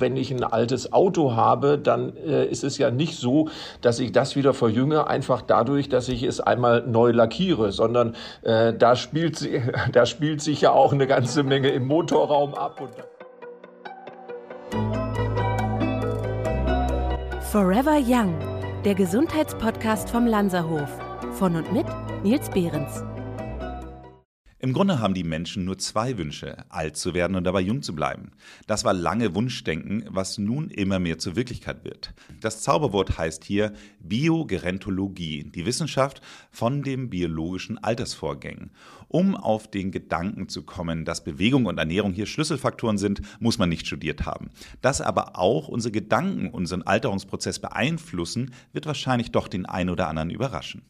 [0.00, 3.48] Wenn ich ein altes Auto habe, dann äh, ist es ja nicht so,
[3.80, 8.74] dass ich das wieder verjünge, einfach dadurch, dass ich es einmal neu lackiere, sondern äh,
[8.74, 9.48] da, spielt,
[9.92, 12.80] da spielt sich ja auch eine ganze Menge im Motorraum ab.
[17.52, 18.36] Forever Young,
[18.84, 20.90] der Gesundheitspodcast vom Lanzerhof.
[21.34, 21.86] Von und mit
[22.24, 23.04] Nils Behrens.
[24.64, 27.94] Im Grunde haben die Menschen nur zwei Wünsche, alt zu werden und dabei jung zu
[27.94, 28.30] bleiben.
[28.66, 32.14] Das war lange Wunschdenken, was nun immer mehr zur Wirklichkeit wird.
[32.40, 38.70] Das Zauberwort heißt hier Biogerontologie, die Wissenschaft von den biologischen Altersvorgängen.
[39.08, 43.68] Um auf den Gedanken zu kommen, dass Bewegung und Ernährung hier Schlüsselfaktoren sind, muss man
[43.68, 44.48] nicht studiert haben.
[44.80, 50.30] Dass aber auch unsere Gedanken unseren Alterungsprozess beeinflussen, wird wahrscheinlich doch den einen oder anderen
[50.30, 50.80] überraschen.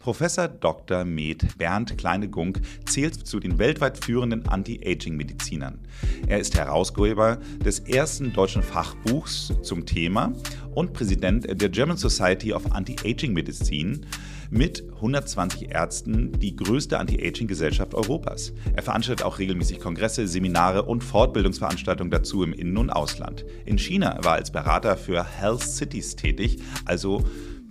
[0.00, 1.04] Professor Dr.
[1.04, 5.78] Med Bernd Kleine-Gunk zählt zu den weltweit führenden Anti-Aging-Medizinern.
[6.26, 10.32] Er ist Herausgeber des ersten deutschen Fachbuchs zum Thema
[10.74, 14.00] und Präsident der German Society of Anti-Aging Medicine
[14.48, 18.54] mit 120 Ärzten die größte Anti-Aging-Gesellschaft Europas.
[18.74, 23.44] Er veranstaltet auch regelmäßig Kongresse, Seminare und Fortbildungsveranstaltungen dazu im In- und Ausland.
[23.66, 27.22] In China war er als Berater für Health Cities tätig, also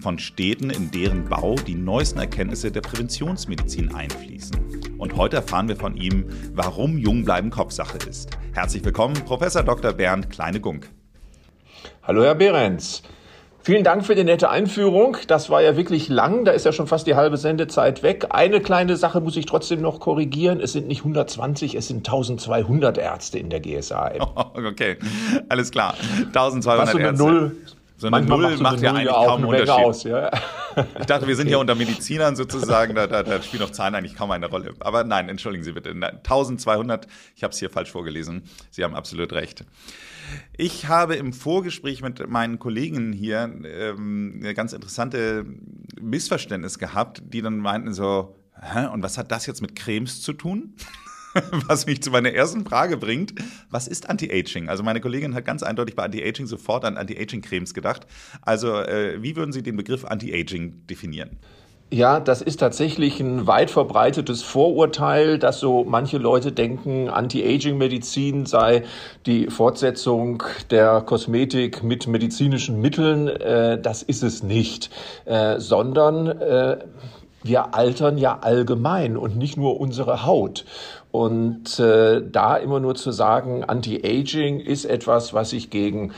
[0.01, 4.95] von Städten, in deren Bau die neuesten Erkenntnisse der Präventionsmedizin einfließen.
[4.97, 8.29] Und heute erfahren wir von ihm, warum Jungbleiben Kopfsache ist.
[8.53, 9.93] Herzlich willkommen, Professor Dr.
[9.93, 10.89] Bernd Kleine-Gunk.
[12.03, 13.03] Hallo, Herr Behrens.
[13.61, 15.17] Vielen Dank für die nette Einführung.
[15.27, 16.45] Das war ja wirklich lang.
[16.45, 18.27] Da ist ja schon fast die halbe Sendezeit weg.
[18.29, 20.61] Eine kleine Sache muss ich trotzdem noch korrigieren.
[20.61, 24.13] Es sind nicht 120, es sind 1200 Ärzte in der GSA.
[24.53, 24.97] okay,
[25.49, 25.93] alles klar.
[26.27, 27.23] 1200 Was so eine Ärzte.
[27.23, 27.55] Null
[27.99, 29.69] so eine Manchmal Null macht, so macht ja eigentlich kaum einen Unterschied.
[29.69, 30.31] Aus, ja.
[30.99, 31.53] Ich dachte, wir sind okay.
[31.53, 34.73] ja unter Medizinern sozusagen, da, da, da spielen noch Zahlen eigentlich kaum eine Rolle.
[34.79, 35.89] Aber nein, entschuldigen Sie bitte.
[35.89, 38.43] 1200, ich habe es hier falsch vorgelesen.
[38.71, 39.65] Sie haben absolut recht.
[40.55, 45.45] Ich habe im Vorgespräch mit meinen Kollegen hier ähm, eine ganz interessante
[45.99, 50.33] Missverständnis gehabt, die dann meinten so, Hä, und was hat das jetzt mit Cremes zu
[50.33, 50.75] tun?
[51.67, 53.33] was mich zu meiner ersten Frage bringt.
[53.69, 54.69] Was ist Anti-Aging?
[54.69, 58.07] Also meine Kollegin hat ganz eindeutig bei Anti-Aging sofort an Anti-Aging-Cremes gedacht.
[58.41, 61.37] Also äh, wie würden Sie den Begriff Anti-Aging definieren?
[61.91, 68.83] Ja, das ist tatsächlich ein weit verbreitetes Vorurteil, dass so manche Leute denken, Anti-Aging-Medizin sei
[69.25, 73.27] die Fortsetzung der Kosmetik mit medizinischen Mitteln.
[73.27, 74.91] Äh, das ist es nicht,
[75.25, 76.77] äh, sondern äh,
[77.41, 80.65] wir altern ja allgemein und nicht nur unsere Haut.
[81.11, 86.13] Und äh, da immer nur zu sagen, Anti-Aging ist etwas, was sich gegen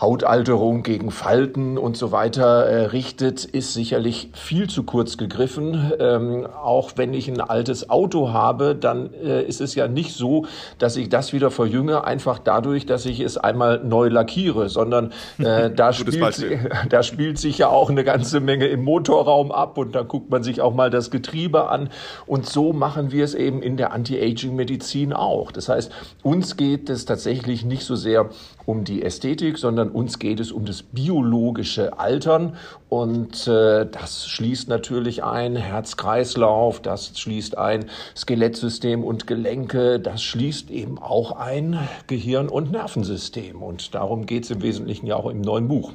[0.00, 5.92] Hautalterung gegen Falten und so weiter äh, richtet, ist sicherlich viel zu kurz gegriffen.
[6.00, 10.46] Ähm, auch wenn ich ein altes Auto habe, dann äh, ist es ja nicht so,
[10.78, 15.70] dass ich das wieder verjünge, einfach dadurch, dass ich es einmal neu lackiere, sondern äh,
[15.74, 16.44] da, spielt,
[16.88, 20.42] da spielt sich ja auch eine ganze Menge im Motorraum ab und da guckt man
[20.42, 21.88] sich auch mal das Getriebe an.
[22.26, 25.52] Und so machen wir es eben in der Anti-Aging-Medizin auch.
[25.52, 25.92] Das heißt,
[26.24, 28.30] uns geht es tatsächlich nicht so sehr
[28.66, 32.56] um die Ästhetik, sondern uns geht es um das biologische Altern
[32.88, 37.86] und äh, das schließt natürlich ein Herz-Kreislauf, das schließt ein
[38.16, 44.50] Skelettsystem und Gelenke, das schließt eben auch ein Gehirn- und Nervensystem und darum geht es
[44.50, 45.92] im Wesentlichen ja auch im neuen Buch.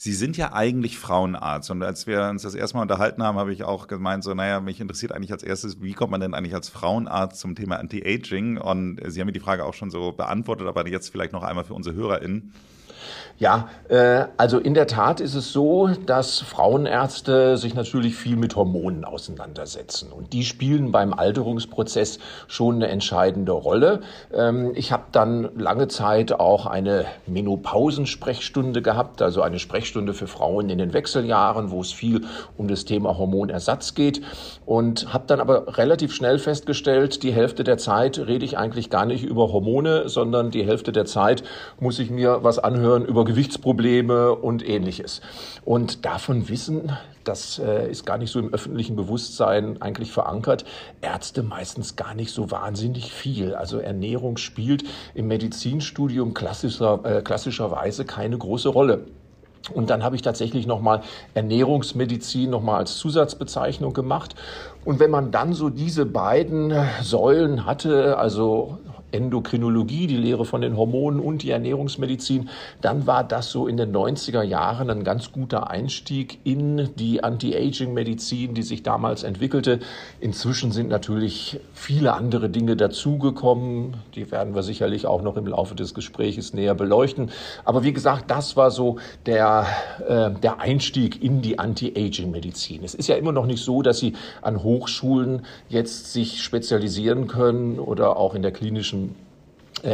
[0.00, 1.72] Sie sind ja eigentlich Frauenarzt.
[1.72, 4.60] Und als wir uns das erste Mal unterhalten haben, habe ich auch gemeint, so, naja,
[4.60, 8.58] mich interessiert eigentlich als erstes, wie kommt man denn eigentlich als Frauenarzt zum Thema Anti-Aging?
[8.58, 11.64] Und Sie haben mir die Frage auch schon so beantwortet, aber jetzt vielleicht noch einmal
[11.64, 12.52] für unsere HörerInnen.
[13.38, 18.56] Ja, äh, also in der Tat ist es so, dass Frauenärzte sich natürlich viel mit
[18.56, 20.10] Hormonen auseinandersetzen.
[20.10, 24.00] Und die spielen beim Alterungsprozess schon eine entscheidende Rolle.
[24.34, 30.68] Ähm, ich habe dann lange Zeit auch eine Menopausensprechstunde gehabt, also eine Sprechstunde für Frauen
[30.68, 32.22] in den Wechseljahren, wo es viel
[32.56, 34.20] um das Thema Hormonersatz geht.
[34.66, 39.06] Und habe dann aber relativ schnell festgestellt, die Hälfte der Zeit rede ich eigentlich gar
[39.06, 41.44] nicht über Hormone, sondern die Hälfte der Zeit
[41.78, 45.20] muss ich mir was anhören über Gewichtsprobleme und ähnliches.
[45.64, 46.92] Und davon wissen,
[47.24, 50.64] das äh, ist gar nicht so im öffentlichen Bewusstsein eigentlich verankert,
[51.00, 53.54] Ärzte meistens gar nicht so wahnsinnig viel.
[53.54, 54.84] Also Ernährung spielt
[55.14, 59.04] im Medizinstudium klassischer, äh, klassischerweise keine große Rolle.
[59.74, 61.02] Und dann habe ich tatsächlich nochmal
[61.34, 64.34] Ernährungsmedizin nochmal als Zusatzbezeichnung gemacht.
[64.84, 66.72] Und wenn man dann so diese beiden
[67.02, 68.78] Säulen hatte, also
[69.12, 72.48] Endokrinologie, die Lehre von den Hormonen und die Ernährungsmedizin,
[72.80, 78.54] dann war das so in den 90er Jahren ein ganz guter Einstieg in die Anti-Aging-Medizin,
[78.54, 79.80] die sich damals entwickelte.
[80.20, 83.94] Inzwischen sind natürlich viele andere Dinge dazugekommen.
[84.14, 87.30] Die werden wir sicherlich auch noch im Laufe des Gesprächs näher beleuchten.
[87.64, 89.66] Aber wie gesagt, das war so der,
[90.06, 92.84] äh, der Einstieg in die Anti-Aging-Medizin.
[92.84, 97.78] Es ist ja immer noch nicht so, dass Sie an Hochschulen jetzt sich spezialisieren können
[97.78, 98.97] oder auch in der klinischen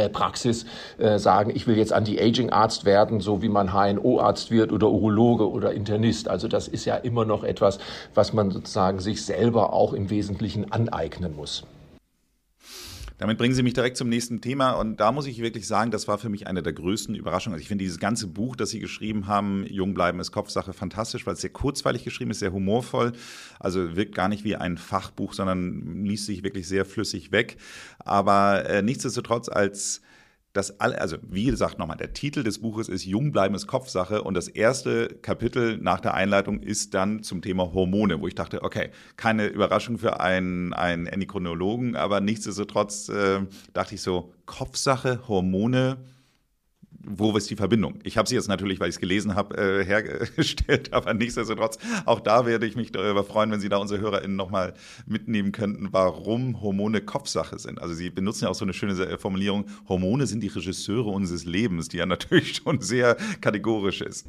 [0.09, 0.65] Praxis
[0.97, 5.73] äh, sagen, ich will jetzt Anti-Aging-Arzt werden, so wie man HNO-Arzt wird oder Urologe oder
[5.73, 6.27] Internist.
[6.27, 7.79] Also das ist ja immer noch etwas,
[8.13, 11.63] was man sozusagen sich selber auch im Wesentlichen aneignen muss.
[13.17, 14.71] Damit bringen Sie mich direkt zum nächsten Thema.
[14.71, 17.53] Und da muss ich wirklich sagen, das war für mich eine der größten Überraschungen.
[17.53, 21.25] Also ich finde dieses ganze Buch, das Sie geschrieben haben, Jung bleiben ist Kopfsache, fantastisch,
[21.25, 23.13] weil es sehr kurzweilig geschrieben ist, sehr humorvoll.
[23.59, 27.55] Also wirkt gar nicht wie ein Fachbuch, sondern liest sich wirklich sehr flüssig weg.
[27.99, 30.01] Aber äh, nichtsdestotrotz als
[30.55, 34.23] das alle, also wie gesagt nochmal, der Titel des Buches ist Jung bleiben ist Kopfsache
[34.23, 38.63] und das erste Kapitel nach der Einleitung ist dann zum Thema Hormone, wo ich dachte,
[38.63, 43.41] okay, keine Überraschung für einen, einen Endokrinologen, aber nichtsdestotrotz äh,
[43.73, 45.97] dachte ich so, Kopfsache, Hormone,
[47.07, 47.99] wo ist die Verbindung?
[48.03, 52.19] Ich habe sie jetzt natürlich, weil ich es gelesen habe, äh, hergestellt, aber nichtsdestotrotz, auch
[52.19, 54.73] da werde ich mich darüber freuen, wenn Sie da unsere HörerInnen nochmal
[55.05, 57.81] mitnehmen könnten, warum Hormone Kopfsache sind.
[57.81, 61.87] Also Sie benutzen ja auch so eine schöne Formulierung, Hormone sind die Regisseure unseres Lebens,
[61.87, 64.27] die ja natürlich schon sehr kategorisch ist.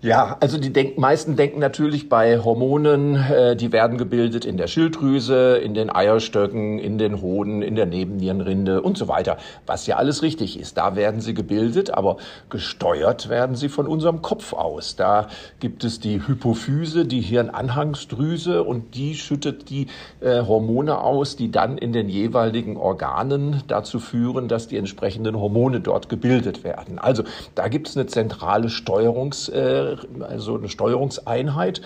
[0.00, 4.68] Ja, also die denk meisten denken natürlich bei Hormonen, äh, die werden gebildet in der
[4.68, 9.96] Schilddrüse, in den Eierstöcken, in den Hoden, in der Nebennierenrinde und so weiter, was ja
[9.96, 10.76] alles richtig ist.
[10.76, 12.18] Da werden sie gebildet, aber
[12.48, 14.94] gesteuert werden sie von unserem Kopf aus.
[14.94, 15.26] Da
[15.58, 19.88] gibt es die Hypophyse, die Hirnanhangsdrüse und die schüttet die
[20.20, 25.80] äh, Hormone aus, die dann in den jeweiligen Organen dazu führen, dass die entsprechenden Hormone
[25.80, 27.00] dort gebildet werden.
[27.00, 27.24] Also
[27.56, 29.87] da gibt es eine zentrale Steuerungs äh,
[30.20, 31.80] also eine Steuerungseinheit.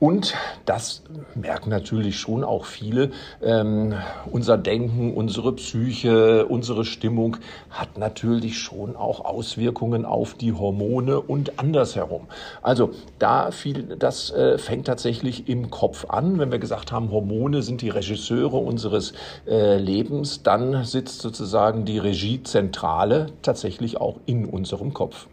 [0.00, 0.34] Und
[0.64, 1.02] das
[1.34, 3.10] merken natürlich schon auch viele.
[3.42, 3.94] Ähm,
[4.30, 7.38] unser Denken, unsere Psyche, unsere Stimmung
[7.70, 12.28] hat natürlich schon auch Auswirkungen auf die Hormone und andersherum.
[12.62, 16.38] Also da viel, das äh, fängt tatsächlich im Kopf an.
[16.38, 19.14] Wenn wir gesagt haben, Hormone sind die Regisseure unseres
[19.48, 25.26] äh, Lebens, dann sitzt sozusagen die Regiezentrale tatsächlich auch in unserem Kopf.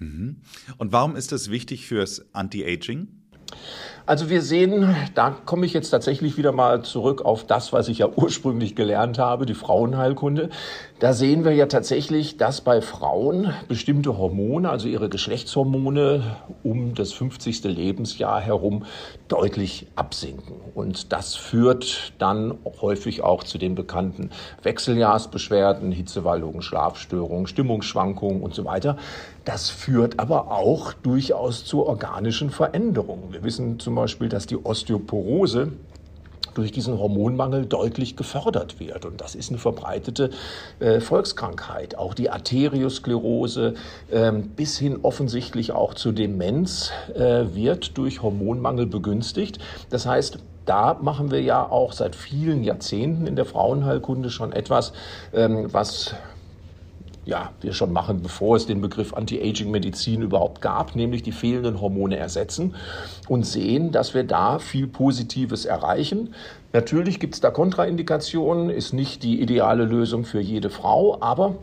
[0.00, 0.40] Mhm.
[0.78, 3.08] Und warum ist das wichtig fürs Anti-Aging?
[4.06, 7.98] Also wir sehen, da komme ich jetzt tatsächlich wieder mal zurück auf das, was ich
[7.98, 10.50] ja ursprünglich gelernt habe, die Frauenheilkunde.
[11.00, 17.14] Da sehen wir ja tatsächlich, dass bei Frauen bestimmte Hormone, also ihre Geschlechtshormone, um das
[17.14, 17.64] 50.
[17.64, 18.84] Lebensjahr herum
[19.26, 20.56] deutlich absinken.
[20.74, 24.28] Und das führt dann häufig auch zu den bekannten
[24.62, 28.98] Wechseljahrsbeschwerden, Hitzewallungen, Schlafstörungen, Stimmungsschwankungen und so weiter.
[29.46, 33.32] Das führt aber auch durchaus zu organischen Veränderungen.
[33.32, 35.72] Wir wissen zum Beispiel, dass die Osteoporose
[36.54, 39.04] durch diesen Hormonmangel deutlich gefördert wird.
[39.04, 40.30] Und das ist eine verbreitete
[40.78, 41.96] äh, Volkskrankheit.
[41.96, 43.74] Auch die Arteriosklerose
[44.10, 49.58] äh, bis hin offensichtlich auch zur Demenz äh, wird durch Hormonmangel begünstigt.
[49.90, 54.92] Das heißt, da machen wir ja auch seit vielen Jahrzehnten in der Frauenheilkunde schon etwas,
[55.32, 56.14] ähm, was
[57.24, 62.16] ja, wir schon machen, bevor es den Begriff Anti-Aging-Medizin überhaupt gab, nämlich die fehlenden Hormone
[62.16, 62.74] ersetzen
[63.28, 66.34] und sehen, dass wir da viel Positives erreichen.
[66.72, 71.56] Natürlich gibt es da Kontraindikationen, ist nicht die ideale Lösung für jede Frau, aber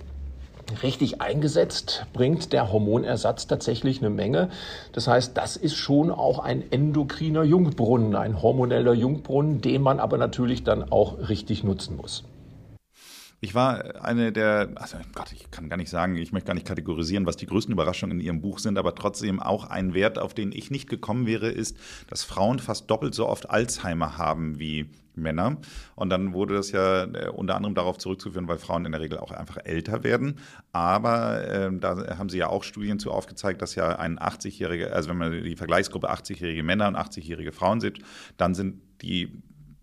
[0.83, 4.49] richtig eingesetzt bringt der Hormonersatz tatsächlich eine Menge.
[4.91, 10.17] Das heißt, das ist schon auch ein endokriner Jungbrunnen, ein hormoneller Jungbrunnen, den man aber
[10.17, 12.25] natürlich dann auch richtig nutzen muss.
[13.39, 16.65] Ich war eine der, also Gott, ich kann gar nicht sagen, ich möchte gar nicht
[16.65, 20.33] kategorisieren, was die größten Überraschungen in Ihrem Buch sind, aber trotzdem auch ein Wert, auf
[20.33, 21.77] den ich nicht gekommen wäre, ist,
[22.09, 25.57] dass Frauen fast doppelt so oft Alzheimer haben wie Männer.
[25.95, 29.19] Und dann wurde das ja äh, unter anderem darauf zurückzuführen, weil Frauen in der Regel
[29.19, 30.39] auch einfach älter werden.
[30.71, 35.09] Aber äh, da haben sie ja auch Studien zu aufgezeigt, dass ja ein 80-jähriger, also
[35.09, 37.99] wenn man die Vergleichsgruppe 80-jährige Männer und 80-jährige Frauen sieht,
[38.37, 39.31] dann sind die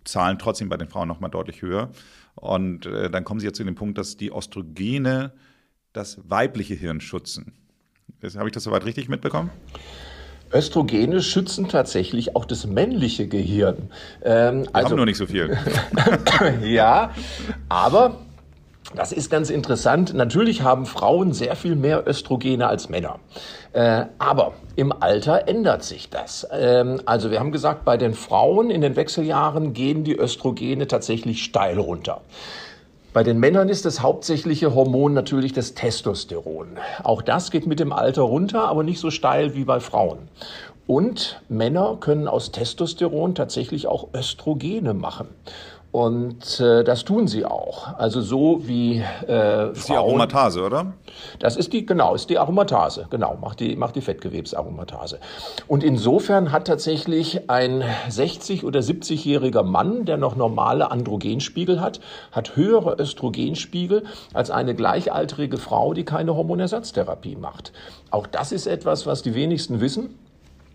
[0.04, 1.90] Zahlen trotzdem bei den Frauen nochmal deutlich höher.
[2.34, 5.32] Und äh, dann kommen sie jetzt zu dem Punkt, dass die Östrogene
[5.92, 7.54] das weibliche Hirn schützen.
[8.36, 9.50] Habe ich das soweit richtig mitbekommen?
[10.52, 13.90] Östrogene schützen tatsächlich auch das männliche Gehirn.
[14.22, 15.56] Ähm, Wir also, haben nur nicht so viel.
[16.62, 17.12] ja,
[17.68, 18.20] aber
[18.96, 20.14] das ist ganz interessant.
[20.14, 23.18] Natürlich haben Frauen sehr viel mehr Östrogene als Männer.
[23.72, 26.46] Äh, aber im Alter ändert sich das.
[26.52, 31.42] Ähm, also wir haben gesagt, bei den Frauen in den Wechseljahren gehen die Östrogene tatsächlich
[31.42, 32.20] steil runter.
[33.12, 36.78] Bei den Männern ist das hauptsächliche Hormon natürlich das Testosteron.
[37.04, 40.28] Auch das geht mit dem Alter runter, aber nicht so steil wie bei Frauen.
[40.86, 45.28] Und Männer können aus Testosteron tatsächlich auch Östrogene machen.
[45.94, 47.96] Und äh, das tun sie auch.
[47.98, 50.92] Also so wie äh, Das ist die Aromatase, oder?
[51.38, 55.20] Das ist die, genau, ist die Aromatase, genau, macht die, macht die Fettgewebsaromatase.
[55.68, 62.00] Und insofern hat tatsächlich ein 60- oder 70-jähriger Mann, der noch normale Androgenspiegel hat,
[62.32, 67.72] hat höhere Östrogenspiegel als eine gleichaltrige Frau, die keine Hormonersatztherapie macht.
[68.10, 70.18] Auch das ist etwas, was die wenigsten wissen.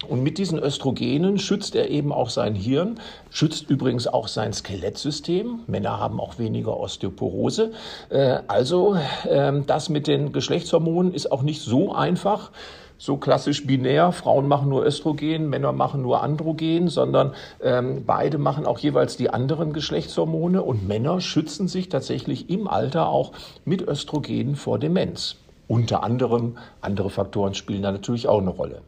[0.08, 3.00] Und mit diesen Östrogenen schützt er eben auch sein Hirn,
[3.32, 5.60] schützt übrigens auch sein Skelettsystem.
[5.68, 7.72] Männer haben auch weniger Osteoporose.
[8.10, 8.96] Äh, also
[9.30, 12.52] ähm, das mit den Geschlechtshormonen ist auch nicht so einfach
[13.00, 18.66] so klassisch binär, Frauen machen nur Östrogen, Männer machen nur Androgen, sondern ähm, beide machen
[18.66, 23.32] auch jeweils die anderen Geschlechtshormone und Männer schützen sich tatsächlich im Alter auch
[23.64, 25.38] mit Östrogen vor Demenz.
[25.68, 28.82] Unter anderem andere Faktoren spielen da natürlich auch eine Rolle.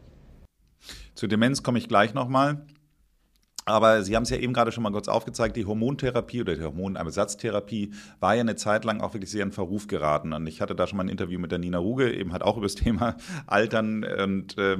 [1.22, 2.66] Zu Demenz komme ich gleich nochmal.
[3.64, 6.64] Aber Sie haben es ja eben gerade schon mal kurz aufgezeigt, die Hormontherapie oder die
[6.64, 10.32] Hormonersatztherapie war ja eine Zeit lang auch wirklich sehr in Verruf geraten.
[10.32, 12.56] Und ich hatte da schon mal ein Interview mit der Nina Ruge, eben halt auch
[12.56, 14.02] über das Thema Altern.
[14.02, 14.78] Und äh,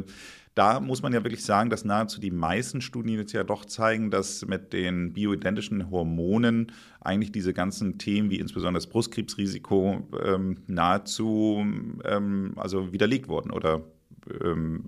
[0.57, 4.11] da muss man ja wirklich sagen, dass nahezu die meisten Studien jetzt ja doch zeigen,
[4.11, 11.65] dass mit den bioidentischen Hormonen eigentlich diese ganzen Themen wie insbesondere das Brustkrebsrisiko ähm, nahezu
[12.05, 13.83] ähm, also widerlegt wurden oder
[14.43, 14.83] ähm,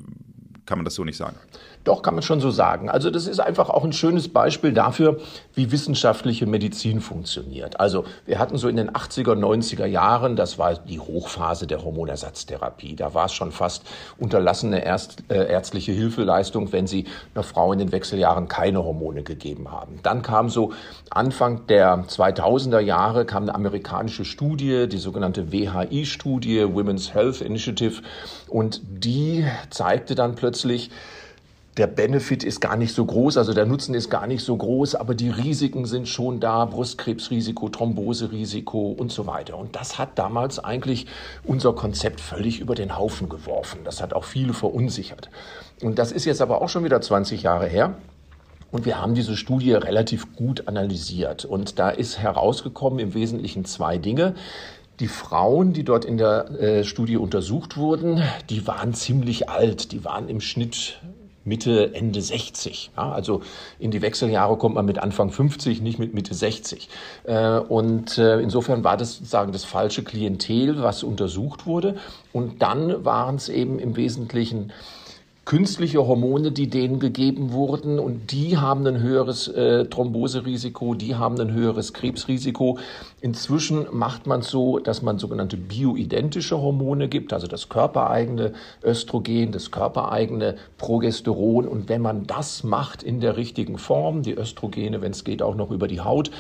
[0.67, 1.37] kann man das so nicht sagen.
[1.85, 2.89] Doch, kann man schon so sagen.
[2.89, 5.19] Also das ist einfach auch ein schönes Beispiel dafür,
[5.55, 7.79] wie wissenschaftliche Medizin funktioniert.
[7.79, 12.97] Also wir hatten so in den 80er, 90er Jahren, das war die Hochphase der Hormonersatztherapie.
[12.97, 13.85] Da war es schon fast
[14.17, 17.05] unterlassene Erst, äh, ärztliche Hilfeleistung, wenn sie
[17.35, 20.01] einer Frau in den Wechseljahren keine Hormone gegeben haben.
[20.03, 20.73] Dann kam so
[21.11, 28.01] Anfang der 2000er Jahre kam eine amerikanische Studie, die sogenannte WHI-Studie, Women's Health Initiative,
[28.49, 30.54] und die zeigte dann plötzlich,
[31.77, 34.95] der Benefit ist gar nicht so groß, also der Nutzen ist gar nicht so groß,
[34.95, 39.59] aber die Risiken sind schon da, Brustkrebsrisiko, Thromboserisiko und so weiter.
[39.59, 41.07] Und das hat damals eigentlich
[41.43, 43.81] unser Konzept völlig über den Haufen geworfen.
[43.85, 45.31] Das hat auch viele verunsichert.
[45.83, 47.95] Und das ist jetzt aber auch schon wieder 20 Jahre her.
[48.71, 51.45] Und wir haben diese Studie relativ gut analysiert.
[51.45, 54.35] Und da ist herausgekommen im Wesentlichen zwei Dinge.
[55.01, 59.91] Die Frauen, die dort in der äh, Studie untersucht wurden, die waren ziemlich alt.
[59.91, 61.01] Die waren im Schnitt
[61.45, 62.93] Mitte, Ende 60.
[62.97, 63.43] Ja, also
[63.79, 66.89] in die Wechseljahre kommt man mit Anfang 50, nicht mit Mitte 60.
[67.25, 71.97] Äh, und äh, insofern war das sozusagen das falsche Klientel, was untersucht wurde.
[72.33, 74.73] Und dann waren es eben im Wesentlichen
[75.45, 81.39] künstliche Hormone, die denen gegeben wurden und die haben ein höheres äh, Thromboserisiko, die haben
[81.41, 82.79] ein höheres Krebsrisiko.
[83.21, 89.53] Inzwischen macht man es so, dass man sogenannte bioidentische Hormone gibt, also das körpereigene Östrogen,
[89.53, 95.13] das körpereigene Progesteron und wenn man das macht in der richtigen Form, die Östrogene, wenn
[95.13, 96.31] es geht, auch noch über die Haut,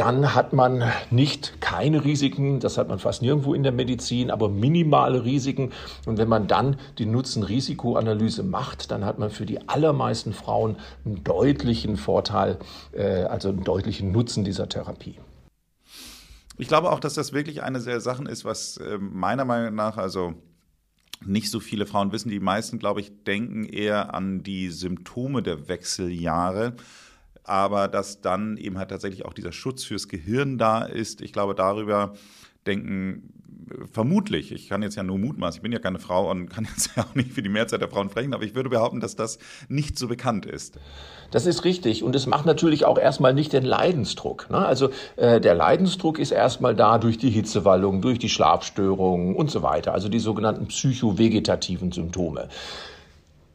[0.00, 4.48] dann hat man nicht keine Risiken, das hat man fast nirgendwo in der Medizin, aber
[4.48, 5.72] minimale Risiken.
[6.06, 11.22] Und wenn man dann die Nutzen-Risikoanalyse macht, dann hat man für die allermeisten Frauen einen
[11.22, 12.58] deutlichen Vorteil,
[12.92, 15.18] äh, also einen deutlichen Nutzen dieser Therapie.
[16.56, 19.98] Ich glaube auch, dass das wirklich eine der Sachen ist, was äh, meiner Meinung nach,
[19.98, 20.32] also
[21.22, 22.30] nicht so viele Frauen wissen.
[22.30, 26.72] Die meisten, glaube ich, denken eher an die Symptome der Wechseljahre
[27.44, 31.20] aber dass dann eben halt tatsächlich auch dieser Schutz fürs Gehirn da ist.
[31.20, 32.14] Ich glaube, darüber
[32.66, 33.32] denken
[33.70, 36.64] äh, vermutlich, ich kann jetzt ja nur mutmaßen, ich bin ja keine Frau und kann
[36.76, 39.16] jetzt ja auch nicht für die Mehrzahl der Frauen sprechen, aber ich würde behaupten, dass
[39.16, 40.78] das nicht so bekannt ist.
[41.30, 44.50] Das ist richtig und es macht natürlich auch erstmal nicht den Leidensdruck.
[44.50, 44.58] Ne?
[44.58, 49.62] Also äh, der Leidensdruck ist erstmal da durch die Hitzewallung, durch die Schlafstörungen und so
[49.62, 52.48] weiter, also die sogenannten psychovegetativen Symptome.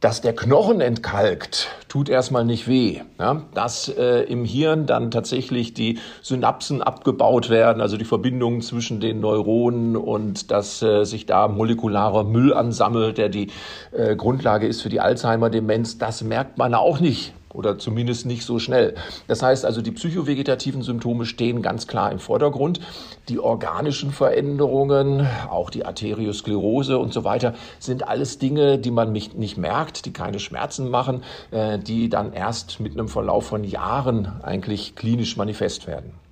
[0.06, 3.02] Dass der Knochen entkalkt, tut erstmal nicht weh.
[3.18, 3.42] Ja?
[3.56, 9.20] Dass äh, im Hirn dann tatsächlich die Synapsen abgebaut werden, also die Verbindungen zwischen den
[9.20, 13.48] Neuronen und dass äh, sich da molekularer Müll ansammelt, der die
[13.94, 18.60] äh, Grundlage ist für die Alzheimer-Demenz, das merkt man auch nicht oder zumindest nicht so
[18.60, 18.96] schnell.
[19.28, 22.80] Das heißt also, die psychovegetativen Symptome stehen ganz klar im Vordergrund.
[23.30, 29.58] Die organischen Veränderungen, auch die Arteriosklerose und so weiter, sind alles Dinge, die man nicht
[29.58, 34.96] merkt, die keine Schmerzen machen, äh, die dann erst mit einem Verlauf von Jahren eigentlich
[34.96, 36.25] klinisch manifest werden.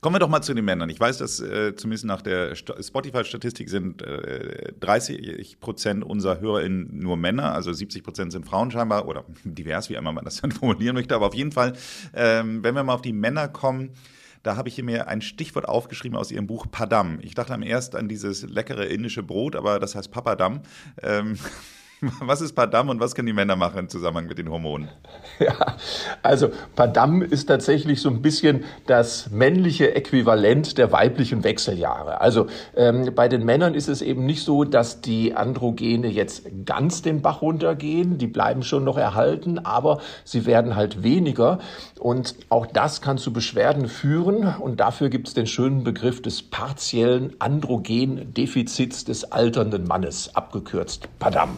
[0.00, 0.88] Kommen wir doch mal zu den Männern.
[0.88, 7.18] Ich weiß, dass äh, zumindest nach der Spotify-Statistik sind äh, 30 Prozent unserer HörerInnen nur
[7.18, 10.94] Männer, also 70 Prozent sind Frauen scheinbar oder divers, wie immer man das dann formulieren
[10.94, 11.14] möchte.
[11.14, 11.74] Aber auf jeden Fall,
[12.14, 13.90] ähm, wenn wir mal auf die Männer kommen,
[14.42, 17.18] Da habe ich mir ein Stichwort aufgeschrieben aus Ihrem Buch Padam.
[17.20, 20.62] Ich dachte am erst an dieses leckere indische Brot, aber das heißt Papadam.
[21.02, 21.36] Ähm,
[22.20, 24.88] Was ist Padam und was können die Männer machen im Zusammenhang mit den Hormonen?
[25.38, 25.76] Ja,
[26.22, 32.20] also Padam ist tatsächlich so ein bisschen das männliche Äquivalent der weiblichen Wechseljahre.
[32.20, 37.00] Also ähm, bei den Männern ist es eben nicht so, dass die Androgene jetzt ganz
[37.00, 38.18] den Bach runtergehen.
[38.18, 41.58] Die bleiben schon noch erhalten, aber sie werden halt weniger.
[41.98, 44.46] Und auch das kann zu Beschwerden führen.
[44.60, 51.56] Und dafür gibt es den schönen Begriff des partiellen Androgendefizits des alternden Mannes, abgekürzt Padam.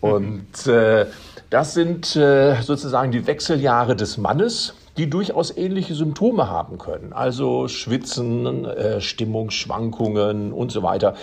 [0.00, 1.06] Und äh,
[1.50, 7.12] das sind äh, sozusagen die Wechseljahre des Mannes, die durchaus ähnliche Symptome haben können.
[7.12, 11.14] Also Schwitzen, äh, Stimmungsschwankungen und so weiter.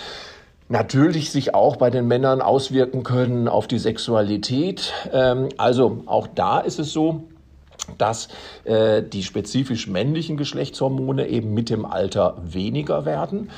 [0.68, 4.94] Natürlich sich auch bei den Männern auswirken können auf die Sexualität.
[5.14, 7.26] Ähm, also auch da ist es so,
[8.00, 8.30] dass
[8.64, 13.52] äh, die spezifisch männlichen Geschlechtshormone eben mit dem Alter weniger werden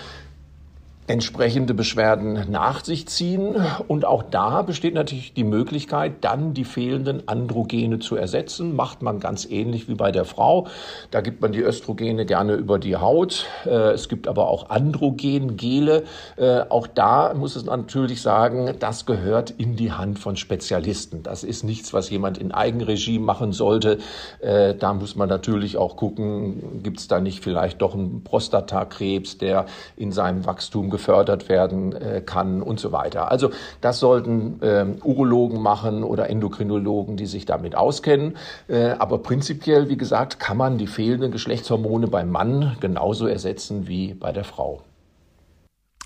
[1.07, 3.55] entsprechende Beschwerden nach sich ziehen.
[3.87, 8.75] Und auch da besteht natürlich die Möglichkeit, dann die fehlenden Androgene zu ersetzen.
[8.75, 10.67] Macht man ganz ähnlich wie bei der Frau.
[11.09, 13.45] Da gibt man die Östrogene gerne über die Haut.
[13.65, 16.03] Äh, es gibt aber auch Androgengele.
[16.35, 21.23] Äh, auch da muss es natürlich sagen, das gehört in die Hand von Spezialisten.
[21.23, 23.99] Das ist nichts, was jemand in Eigenregie machen sollte.
[24.41, 29.37] Äh, da muss man natürlich auch gucken, gibt es da nicht vielleicht doch einen Prostatakrebs,
[29.37, 33.31] der in seinem Wachstum gefördert werden äh, kann und so weiter.
[33.31, 33.51] Also
[33.81, 38.35] das sollten äh, Urologen machen oder Endokrinologen, die sich damit auskennen.
[38.67, 44.15] Äh, aber prinzipiell, wie gesagt, kann man die fehlenden Geschlechtshormone beim Mann genauso ersetzen wie
[44.15, 44.81] bei der Frau.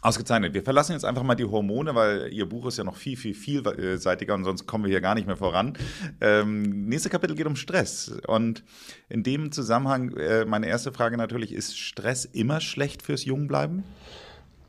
[0.03, 0.55] Ausgezeichnet.
[0.55, 3.35] Wir verlassen jetzt einfach mal die Hormone, weil Ihr Buch ist ja noch viel, viel,
[3.35, 5.77] vielseitiger und sonst kommen wir hier gar nicht mehr voran.
[6.19, 8.11] Ähm, nächste Kapitel geht um Stress.
[8.25, 8.63] Und
[9.09, 13.83] in dem Zusammenhang äh, meine erste Frage natürlich, ist Stress immer schlecht fürs Jungbleiben?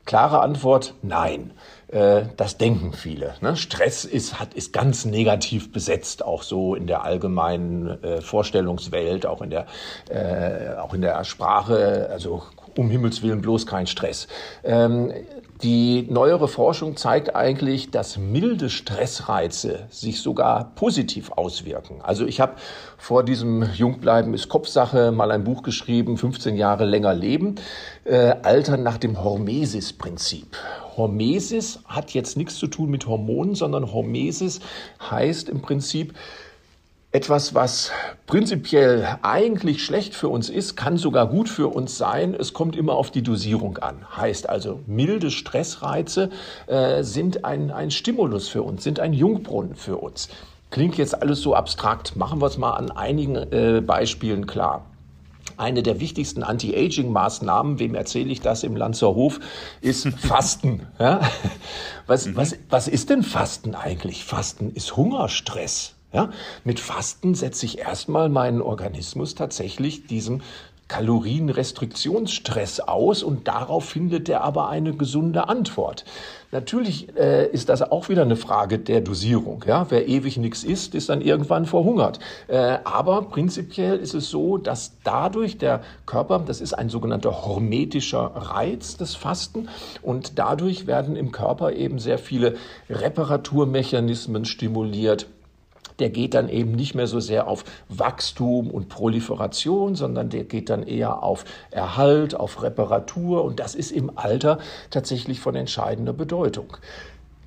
[0.05, 1.51] Klare Antwort, nein.
[1.87, 3.35] Äh, das denken viele.
[3.41, 3.55] Ne?
[3.55, 9.41] Stress ist, hat, ist ganz negativ besetzt, auch so in der allgemeinen äh, Vorstellungswelt, auch
[9.41, 9.67] in der,
[10.09, 12.09] äh, auch in der Sprache.
[12.11, 12.43] Also
[12.77, 14.27] um Himmels Willen bloß kein Stress.
[14.63, 15.13] Ähm,
[15.63, 22.01] die neuere Forschung zeigt eigentlich, dass milde Stressreize sich sogar positiv auswirken.
[22.03, 22.55] Also ich habe
[22.97, 27.55] vor diesem Jungbleiben ist Kopfsache mal ein Buch geschrieben, 15 Jahre länger leben,
[28.03, 30.57] äh, Altern nach dem Hormesis-Prinzip.
[30.97, 34.59] Hormesis hat jetzt nichts zu tun mit Hormonen, sondern Hormesis
[35.09, 36.13] heißt im Prinzip,
[37.13, 37.91] etwas, was
[38.25, 42.33] prinzipiell eigentlich schlecht für uns ist, kann sogar gut für uns sein.
[42.33, 44.03] Es kommt immer auf die Dosierung an.
[44.17, 46.31] Heißt also, milde Stressreize
[46.65, 50.27] äh, sind ein, ein Stimulus für uns, sind ein Jungbrunnen für uns.
[50.71, 52.15] Klingt jetzt alles so abstrakt.
[52.15, 54.85] Machen wir es mal an einigen äh, Beispielen klar.
[55.55, 59.39] Eine der wichtigsten Anti-Aging-Maßnahmen, wem erzähle ich das im Lanzerhof,
[59.81, 60.87] ist Fasten.
[60.97, 61.21] Ja?
[62.07, 62.37] Was, mhm.
[62.37, 64.25] was, was ist denn Fasten eigentlich?
[64.25, 65.93] Fasten ist Hungerstress.
[66.13, 66.29] Ja?
[66.63, 70.41] Mit Fasten setze ich erstmal meinen Organismus tatsächlich diesem
[70.87, 76.05] Kalorienrestriktionsstress aus und darauf findet er aber eine gesunde Antwort.
[76.51, 79.63] Natürlich äh, ist das auch wieder eine Frage der Dosierung.
[79.65, 79.87] Ja?
[79.89, 82.19] Wer ewig nichts isst, ist dann irgendwann verhungert.
[82.47, 88.31] Äh, aber prinzipiell ist es so, dass dadurch der Körper, das ist ein sogenannter hormetischer
[88.35, 89.69] Reiz, des Fasten,
[90.03, 92.55] und dadurch werden im Körper eben sehr viele
[92.89, 95.27] Reparaturmechanismen stimuliert
[95.99, 100.69] der geht dann eben nicht mehr so sehr auf Wachstum und Proliferation, sondern der geht
[100.69, 103.43] dann eher auf Erhalt, auf Reparatur.
[103.43, 104.57] Und das ist im Alter
[104.89, 106.77] tatsächlich von entscheidender Bedeutung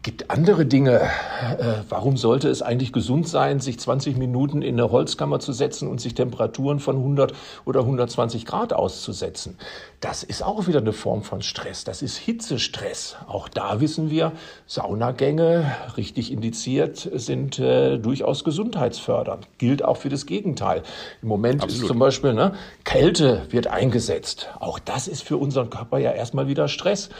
[0.06, 1.00] gibt andere Dinge.
[1.00, 5.88] Äh, warum sollte es eigentlich gesund sein, sich 20 Minuten in eine Holzkammer zu setzen
[5.88, 9.58] und sich Temperaturen von 100 oder 120 Grad auszusetzen?
[9.98, 11.82] Das ist auch wieder eine Form von Stress.
[11.82, 13.16] Das ist Hitzestress.
[13.26, 14.30] Auch da wissen wir,
[14.68, 19.48] Saunagänge, richtig indiziert, sind äh, durchaus gesundheitsfördernd.
[19.58, 20.84] Gilt auch für das Gegenteil.
[21.20, 21.82] Im Moment Absolut.
[21.82, 24.50] ist zum Beispiel ne, Kälte wird eingesetzt.
[24.60, 27.10] Auch das ist für unseren Körper ja erstmal wieder Stress.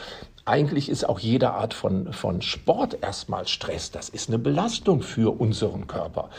[0.47, 3.91] Eigentlich ist auch jede Art von, von Sport erstmal Stress.
[3.91, 6.29] Das ist eine Belastung für unseren Körper.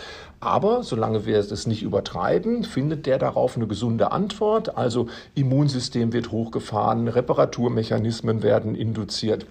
[0.41, 4.79] Aber solange wir es nicht übertreiben, findet der darauf eine gesunde Antwort.
[4.79, 9.45] Also Immunsystem wird hochgefahren, Reparaturmechanismen werden induziert.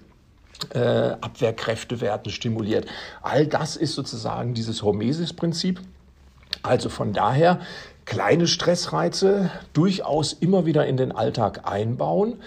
[0.74, 0.80] Äh,
[1.20, 2.86] Abwehrkräfte werden stimuliert.
[3.22, 5.80] All das ist sozusagen dieses Hormesis-Prinzip.
[6.64, 7.60] Also von daher
[8.06, 12.40] kleine Stressreize durchaus immer wieder in den Alltag einbauen.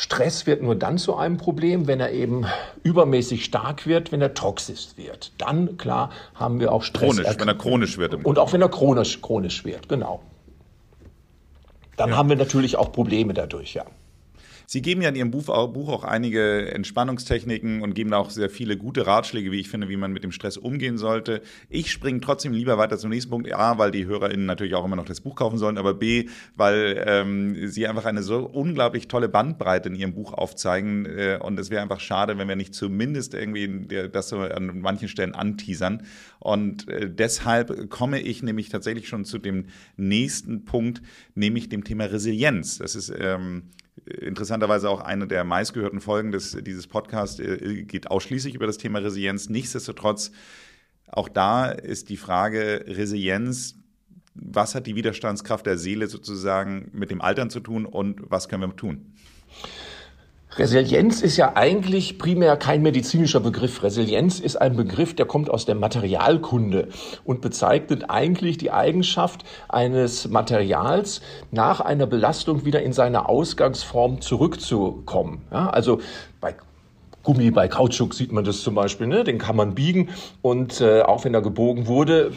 [0.00, 2.46] Stress wird nur dann zu einem Problem, wenn er eben
[2.84, 5.32] übermäßig stark wird, wenn er toxisch wird.
[5.38, 7.16] Dann, klar, haben wir auch Stress.
[7.16, 8.24] Chronisch, wenn er chronisch wird.
[8.24, 10.22] Und auch wenn er chronisch, chronisch wird, genau.
[11.96, 12.16] dann ja.
[12.16, 13.86] haben wir natürlich auch Probleme dadurch, ja.
[14.70, 19.06] Sie geben ja in Ihrem Buch auch einige Entspannungstechniken und geben auch sehr viele gute
[19.06, 21.40] Ratschläge, wie ich finde, wie man mit dem Stress umgehen sollte.
[21.70, 23.50] Ich springe trotzdem lieber weiter zum nächsten Punkt.
[23.50, 27.02] A, weil die HörerInnen natürlich auch immer noch das Buch kaufen sollen, aber B, weil
[27.06, 31.06] ähm, Sie einfach eine so unglaublich tolle Bandbreite in Ihrem Buch aufzeigen.
[31.06, 35.08] Äh, und es wäre einfach schade, wenn wir nicht zumindest irgendwie das so an manchen
[35.08, 36.02] Stellen anteasern.
[36.40, 41.00] Und äh, deshalb komme ich nämlich tatsächlich schon zu dem nächsten Punkt,
[41.34, 42.76] nämlich dem Thema Resilienz.
[42.76, 43.62] Das ist ähm,
[44.06, 49.00] interessanterweise auch eine der meistgehörten Folgen des, dieses Podcasts äh, geht ausschließlich über das Thema
[49.00, 49.48] Resilienz.
[49.48, 50.32] Nichtsdestotrotz,
[51.06, 53.76] auch da ist die Frage Resilienz,
[54.34, 58.62] was hat die Widerstandskraft der Seele sozusagen mit dem Altern zu tun und was können
[58.62, 59.14] wir tun?
[60.56, 63.82] Resilienz ist ja eigentlich primär kein medizinischer Begriff.
[63.82, 66.88] Resilienz ist ein Begriff, der kommt aus der Materialkunde
[67.24, 75.42] und bezeichnet eigentlich die Eigenschaft eines Materials nach einer Belastung wieder in seine Ausgangsform zurückzukommen.
[75.52, 76.00] Ja, also
[76.40, 76.54] bei
[77.22, 79.22] Gummi, bei Kautschuk sieht man das zum Beispiel, ne?
[79.22, 80.08] den kann man biegen
[80.40, 82.32] und äh, auch wenn er gebogen wurde,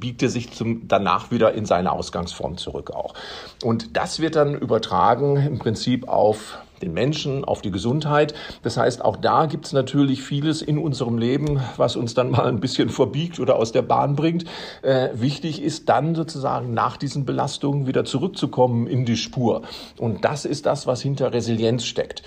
[0.00, 3.14] biegt er sich zum, danach wieder in seine Ausgangsform zurück auch.
[3.62, 8.34] Und das wird dann übertragen im Prinzip auf den Menschen, auf die Gesundheit.
[8.62, 12.46] Das heißt, auch da gibt es natürlich vieles in unserem Leben, was uns dann mal
[12.46, 14.44] ein bisschen verbiegt oder aus der Bahn bringt.
[14.82, 19.62] Äh, wichtig ist dann sozusagen nach diesen Belastungen wieder zurückzukommen in die Spur.
[19.98, 22.22] Und das ist das, was hinter Resilienz steckt.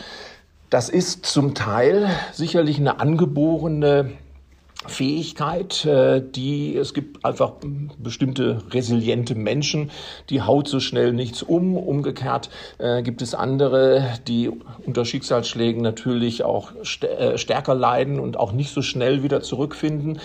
[0.70, 4.12] Das ist zum Teil sicherlich eine angeborene
[4.88, 7.54] Fähigkeit, äh, die es gibt einfach
[7.98, 9.92] bestimmte resiliente Menschen,
[10.30, 11.78] die haut so schnell nichts um.
[11.78, 14.52] Umgekehrt äh, gibt es andere, die
[14.86, 16.72] unter Schicksalsschlägen natürlich auch
[17.02, 20.20] äh, stärker leiden und auch nicht so schnell wieder zurückfinden.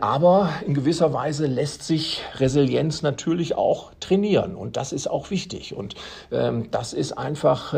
[0.00, 5.74] Aber in gewisser Weise lässt sich Resilienz natürlich auch trainieren und das ist auch wichtig
[5.74, 5.94] und
[6.30, 7.74] ähm, das ist einfach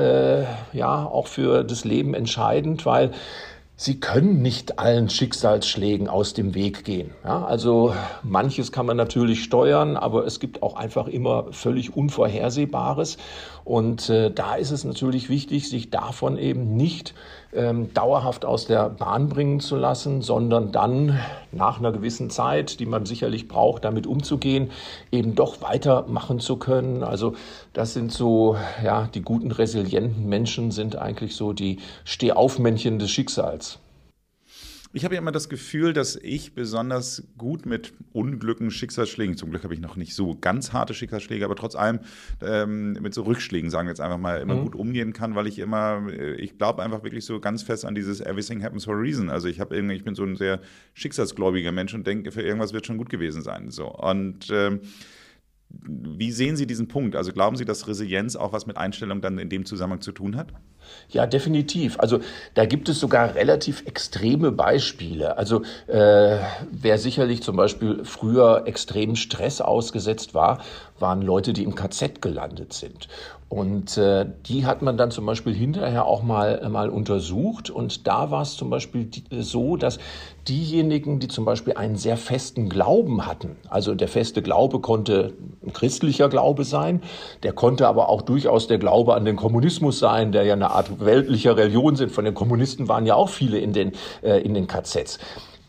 [0.73, 3.13] ja auch für das Leben entscheidend, weil
[3.81, 7.13] Sie können nicht allen Schicksalsschlägen aus dem Weg gehen.
[7.23, 13.19] Ja, also manches kann man natürlich steuern, aber es gibt auch einfach immer völlig Unvorhersehbares.
[13.69, 17.13] Und äh, da ist es natürlich wichtig, sich davon eben nicht
[17.53, 21.19] ähm, dauerhaft aus der Bahn bringen zu lassen, sondern dann
[21.53, 24.71] nach einer gewissen Zeit, die man sicherlich braucht, damit umzugehen,
[25.13, 27.03] eben doch weitermachen zu können.
[27.03, 27.35] Also
[27.75, 33.81] das sind so, ja, die guten, resilienten Menschen sind eigentlich so die Stehaufmännchen des Schicksals.
[34.95, 39.63] Ich habe ja immer das Gefühl, dass ich besonders gut mit Unglücken, Schicksalsschlägen, zum Glück
[39.65, 42.01] habe ich noch nicht so ganz harte Schicksalsschläge, aber trotz allem
[42.41, 44.63] ähm, mit so Rückschlägen, sagen wir jetzt einfach mal, immer mhm.
[44.63, 47.95] gut umgehen kann, weil ich immer, äh, ich glaube einfach wirklich so ganz fest an
[47.95, 49.29] dieses Everything happens for a reason.
[49.29, 50.61] Also ich habe irgendwie, ich bin so ein sehr
[50.95, 53.71] schicksalsgläubiger Mensch und denke, für irgendwas wird schon gut gewesen sein.
[53.71, 53.89] So.
[53.89, 54.81] Und ähm,
[55.71, 57.15] wie sehen Sie diesen Punkt?
[57.15, 60.37] Also glauben Sie, dass Resilienz auch was mit Einstellung dann in dem Zusammenhang zu tun
[60.37, 60.49] hat?
[61.11, 61.99] Ja, definitiv.
[62.01, 62.21] Also
[62.55, 65.37] da gibt es sogar relativ extreme Beispiele.
[65.37, 66.39] Also äh,
[66.71, 70.63] wer sicherlich zum Beispiel früher extrem Stress ausgesetzt war,
[70.99, 73.09] waren Leute, die im KZ gelandet sind.
[73.49, 77.71] Und äh, die hat man dann zum Beispiel hinterher auch mal, mal untersucht.
[77.71, 79.99] Und da war es zum Beispiel die, so, dass
[80.49, 85.33] diejenigen, die zum Beispiel einen sehr festen Glauben hatten, also der feste Glaube konnte
[85.65, 87.03] ein christlicher Glaube sein,
[87.43, 91.01] der konnte aber auch durchaus der Glaube an den Kommunismus sein, der ja eine Art
[91.01, 92.13] weltlicher Religion sind.
[92.13, 95.19] Von den Kommunisten waren ja auch viele in den, äh, in den KZs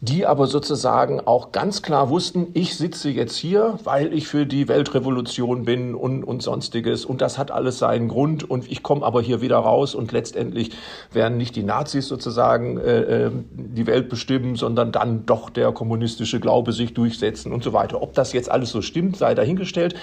[0.01, 4.69] die aber sozusagen auch ganz klar wussten, ich sitze jetzt hier, weil ich für die
[4.69, 9.21] Weltrevolution bin und, und sonstiges und das hat alles seinen Grund und ich komme aber
[9.21, 10.71] hier wieder raus und letztendlich
[11.11, 16.39] werden nicht die Nazis sozusagen äh, äh, die Welt bestimmen, sondern dann doch der kommunistische
[16.39, 18.01] Glaube sich durchsetzen und so weiter.
[18.01, 19.95] Ob das jetzt alles so stimmt, sei dahingestellt.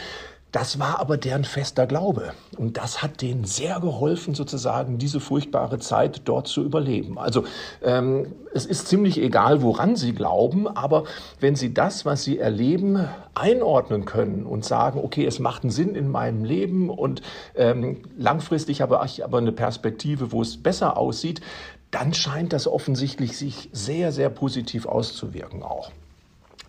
[0.53, 2.33] Das war aber deren fester Glaube.
[2.57, 7.19] Und das hat denen sehr geholfen, sozusagen diese furchtbare Zeit dort zu überleben.
[7.19, 7.45] Also
[7.83, 11.05] ähm, es ist ziemlich egal, woran sie glauben, aber
[11.41, 15.95] wenn sie das, was sie erleben, einordnen können und sagen, okay, es macht einen Sinn
[15.95, 17.21] in meinem Leben und
[17.55, 21.43] ähm, langfristig habe ich aber eine Perspektive, wo es besser aussieht,
[21.91, 25.91] dann scheint das offensichtlich sich sehr, sehr positiv auszuwirken auch.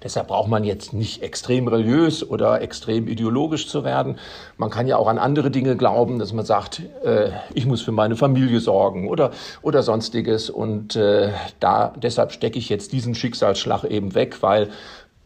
[0.03, 4.19] Deshalb braucht man jetzt nicht extrem religiös oder extrem ideologisch zu werden.
[4.57, 7.91] Man kann ja auch an andere Dinge glauben, dass man sagt, äh, ich muss für
[7.91, 9.31] meine Familie sorgen oder,
[9.61, 10.49] oder sonstiges.
[10.49, 14.69] Und äh, da, deshalb stecke ich jetzt diesen Schicksalsschlag eben weg, weil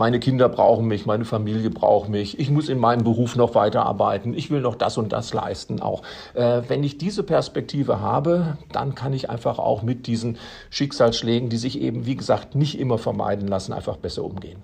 [0.02, 4.34] meine Kinder brauchen mich, meine Familie braucht mich, ich muss in meinem Beruf noch weiterarbeiten,
[4.34, 6.02] ich will noch das und das leisten auch.
[6.34, 10.40] Äh, wenn ich diese Perspektive habe, dann kann ich einfach auch mit diesen
[10.72, 14.64] Schicksalsschlägen, die sich eben, wie gesagt, nicht immer vermeiden lassen, einfach besser umgehen.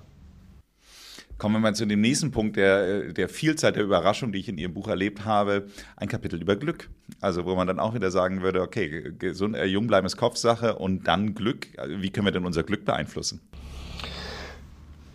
[1.38, 4.58] Kommen wir mal zu dem nächsten Punkt der, der Vielzahl der Überraschung, die ich in
[4.58, 5.67] Ihrem Buch erlebt habe.
[5.97, 6.89] Ein Kapitel über Glück.
[7.21, 10.78] Also, wo man dann auch wieder sagen würde, okay, gesund, äh, jung bleiben ist Kopfsache
[10.78, 11.67] und dann Glück.
[12.00, 13.39] Wie können wir denn unser Glück beeinflussen?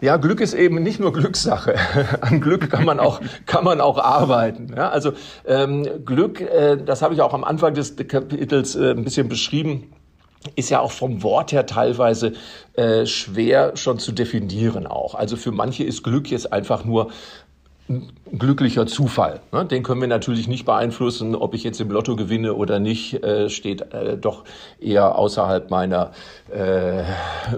[0.02, 1.76] Ja, Glück ist eben nicht nur Glückssache.
[2.20, 4.74] An Glück kann man auch kann man auch arbeiten.
[4.76, 5.12] Ja, also
[5.46, 9.92] ähm, Glück, äh, das habe ich auch am Anfang des Kapitels äh, ein bisschen beschrieben
[10.56, 12.32] ist ja auch vom Wort her teilweise
[12.74, 15.14] äh, schwer schon zu definieren auch.
[15.14, 17.12] Also für manche ist Glück jetzt einfach nur
[18.36, 19.40] glücklicher Zufall.
[19.52, 19.64] Ne?
[19.66, 23.50] Den können wir natürlich nicht beeinflussen, ob ich jetzt im Lotto gewinne oder nicht, äh,
[23.50, 24.44] steht äh, doch
[24.80, 26.12] eher außerhalb meiner,
[26.50, 27.02] äh,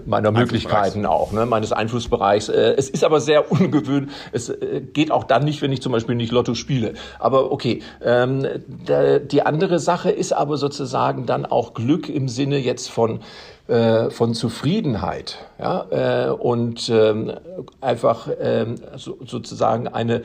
[0.05, 1.47] meiner Möglichkeiten auch, ne?
[1.47, 2.49] meines Einflussbereichs.
[2.49, 4.13] Es ist aber sehr ungewöhnlich.
[4.33, 4.53] Es
[4.93, 6.95] geht auch dann nicht, wenn ich zum Beispiel nicht Lotto spiele.
[7.19, 12.91] Aber okay, ähm, die andere Sache ist aber sozusagen dann auch Glück im Sinne jetzt
[12.91, 13.21] von
[13.67, 15.87] äh, von Zufriedenheit ja,
[16.27, 17.33] äh, und ähm,
[17.81, 20.21] einfach ähm, so, sozusagen eine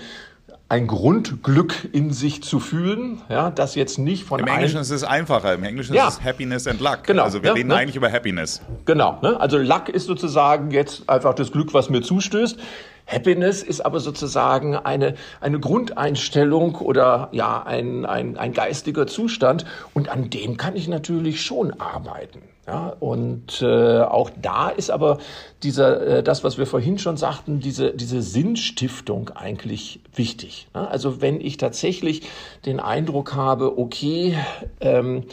[0.70, 5.04] ein Grundglück in sich zu fühlen, ja, das jetzt nicht von Im Englischen ist es
[5.04, 5.56] einfacher.
[5.56, 6.08] Im Englischen ja.
[6.08, 7.04] ist es Happiness and Luck.
[7.06, 7.24] Genau.
[7.24, 7.76] Also wir ja, reden ne?
[7.76, 8.62] eigentlich über Happiness.
[8.86, 9.18] Genau.
[9.24, 9.40] Ne?
[9.40, 12.60] Also Luck ist sozusagen jetzt einfach das Glück, was mir zustößt.
[13.08, 20.10] Happiness ist aber sozusagen eine, eine Grundeinstellung oder ja, ein, ein, ein geistiger Zustand und
[20.10, 22.42] an dem kann ich natürlich schon arbeiten.
[22.70, 25.18] Ja, und äh, auch da ist aber
[25.64, 30.68] dieser, äh, das, was wir vorhin schon sagten, diese, diese Sinnstiftung eigentlich wichtig.
[30.76, 30.88] Ne?
[30.88, 32.22] Also wenn ich tatsächlich
[32.68, 34.38] den Eindruck habe, okay,
[34.82, 35.24] ähm,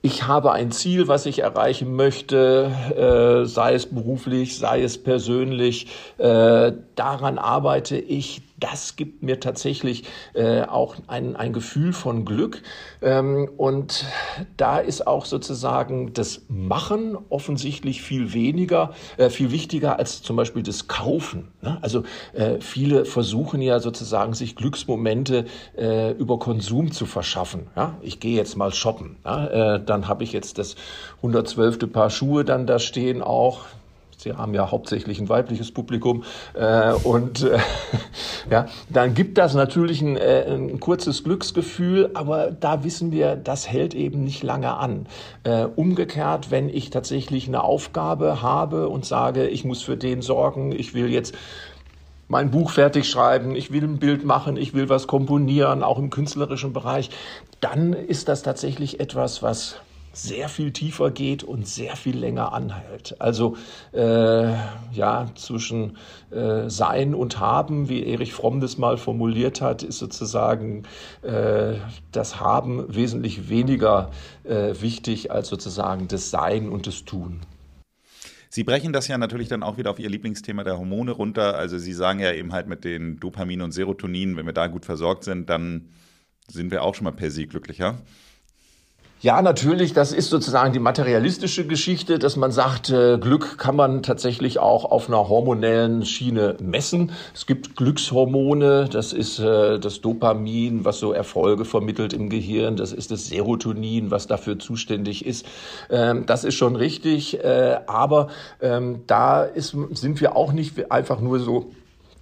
[0.00, 5.88] ich habe ein Ziel, was ich erreichen möchte, äh, sei es beruflich, sei es persönlich,
[6.16, 12.62] äh, daran arbeite ich, das gibt mir tatsächlich äh, auch ein, ein Gefühl von Glück.
[13.02, 14.04] Ähm, und
[14.56, 20.62] da ist auch sozusagen das Machen offensichtlich viel weniger, äh, viel wichtiger als zum Beispiel
[20.62, 21.48] das Kaufen.
[21.62, 21.78] Ne?
[21.80, 25.46] Also äh, viele versuchen ja sozusagen, sich Glücksmomente
[25.76, 27.68] äh, über Konsum zu verschaffen.
[27.76, 27.96] Ja?
[28.02, 29.16] Ich gehe jetzt mal shoppen.
[29.24, 29.76] Ja?
[29.76, 30.76] Äh, dann habe ich jetzt das
[31.18, 31.92] 112.
[31.92, 33.60] Paar Schuhe dann da stehen auch
[34.20, 37.58] Sie haben ja hauptsächlich ein weibliches Publikum äh, und äh,
[38.50, 43.66] ja, dann gibt das natürlich ein, äh, ein, kurzes Glücksgefühl, aber da wissen wir, das
[43.66, 45.06] hält eben nicht lange an.
[45.44, 50.72] Äh, umgekehrt, wenn ich tatsächlich eine Aufgabe habe und sage, ich muss für den sorgen,
[50.72, 51.34] ich will jetzt
[52.28, 56.10] mein Buch fertig schreiben, ich will ein Bild machen, ich will was komponieren, auch im
[56.10, 57.08] künstlerischen Bereich,
[57.62, 59.76] dann ist das tatsächlich etwas, was
[60.12, 63.16] sehr viel tiefer geht und sehr viel länger anhält.
[63.20, 63.56] Also
[63.92, 64.52] äh,
[64.92, 65.96] ja, zwischen
[66.30, 70.84] äh, Sein und Haben, wie Erich Fromm das mal formuliert hat, ist sozusagen
[71.22, 71.74] äh,
[72.12, 74.10] das Haben wesentlich weniger
[74.44, 77.40] äh, wichtig als sozusagen das Sein und das Tun.
[78.52, 81.56] Sie brechen das ja natürlich dann auch wieder auf Ihr Lieblingsthema der Hormone runter.
[81.56, 84.84] Also Sie sagen ja eben halt mit den Dopamin und Serotonin, wenn wir da gut
[84.84, 85.88] versorgt sind, dann
[86.48, 88.00] sind wir auch schon mal per se glücklicher.
[89.22, 94.02] Ja, natürlich, das ist sozusagen die materialistische Geschichte, dass man sagt, äh, Glück kann man
[94.02, 97.12] tatsächlich auch auf einer hormonellen Schiene messen.
[97.34, 102.94] Es gibt Glückshormone, das ist äh, das Dopamin, was so Erfolge vermittelt im Gehirn, das
[102.94, 105.44] ist das Serotonin, was dafür zuständig ist.
[105.90, 108.28] Ähm, das ist schon richtig, äh, aber
[108.62, 111.72] ähm, da ist, sind wir auch nicht einfach nur so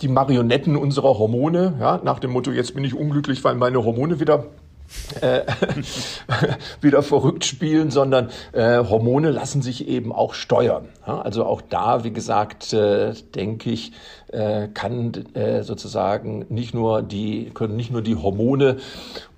[0.00, 4.18] die Marionetten unserer Hormone, ja, nach dem Motto, jetzt bin ich unglücklich, weil meine Hormone
[4.18, 4.46] wieder
[5.20, 5.42] äh,
[6.80, 10.88] wieder verrückt spielen, sondern äh, Hormone lassen sich eben auch steuern.
[11.06, 13.92] Ja, also auch da, wie gesagt, äh, denke ich,
[14.28, 18.76] äh, kann äh, sozusagen nicht nur die können nicht nur die Hormone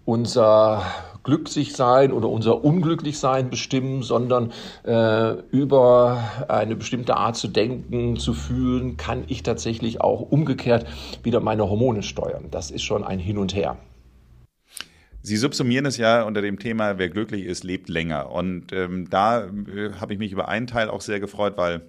[0.04, 0.82] unser
[1.22, 4.52] glücklich sein oder unser unglücklich sein bestimmen, sondern
[4.84, 10.86] äh, über eine bestimmte Art zu denken, zu fühlen, kann ich tatsächlich auch umgekehrt
[11.22, 12.46] wieder meine Hormone steuern.
[12.50, 13.76] Das ist schon ein Hin und Her.
[15.22, 18.30] Sie subsumieren es ja unter dem Thema, wer glücklich ist, lebt länger.
[18.30, 21.82] Und ähm, da äh, habe ich mich über einen Teil auch sehr gefreut, weil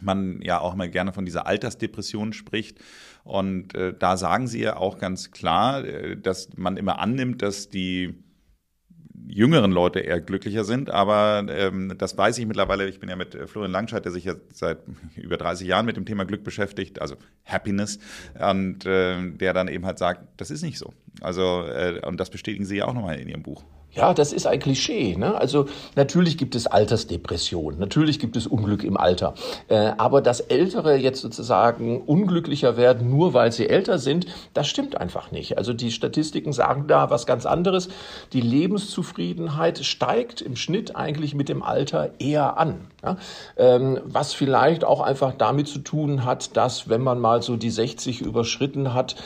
[0.00, 2.78] man ja auch immer gerne von dieser Altersdepression spricht.
[3.24, 7.68] Und äh, da sagen Sie ja auch ganz klar, äh, dass man immer annimmt, dass
[7.68, 8.22] die
[9.28, 10.90] jüngeren Leute eher glücklicher sind.
[10.90, 12.88] Aber ähm, das weiß ich mittlerweile.
[12.88, 14.78] Ich bin ja mit äh, Florian Langscheid, der sich ja seit
[15.16, 17.98] über 30 Jahren mit dem Thema Glück beschäftigt, also Happiness,
[18.38, 20.92] und äh, der dann eben halt sagt, das ist nicht so.
[21.20, 23.64] Also, äh, und das bestätigen Sie ja auch nochmal in Ihrem Buch.
[23.96, 25.16] Ja, das ist ein Klischee.
[25.16, 25.34] Ne?
[25.34, 29.34] Also natürlich gibt es Altersdepression, natürlich gibt es Unglück im Alter.
[29.68, 35.00] Äh, aber dass Ältere jetzt sozusagen unglücklicher werden, nur weil sie älter sind, das stimmt
[35.00, 35.56] einfach nicht.
[35.56, 37.88] Also die Statistiken sagen da was ganz anderes.
[38.34, 42.88] Die Lebenszufriedenheit steigt im Schnitt eigentlich mit dem Alter eher an.
[43.02, 43.16] Ja?
[43.56, 47.70] Ähm, was vielleicht auch einfach damit zu tun hat, dass wenn man mal so die
[47.70, 49.16] 60 überschritten hat,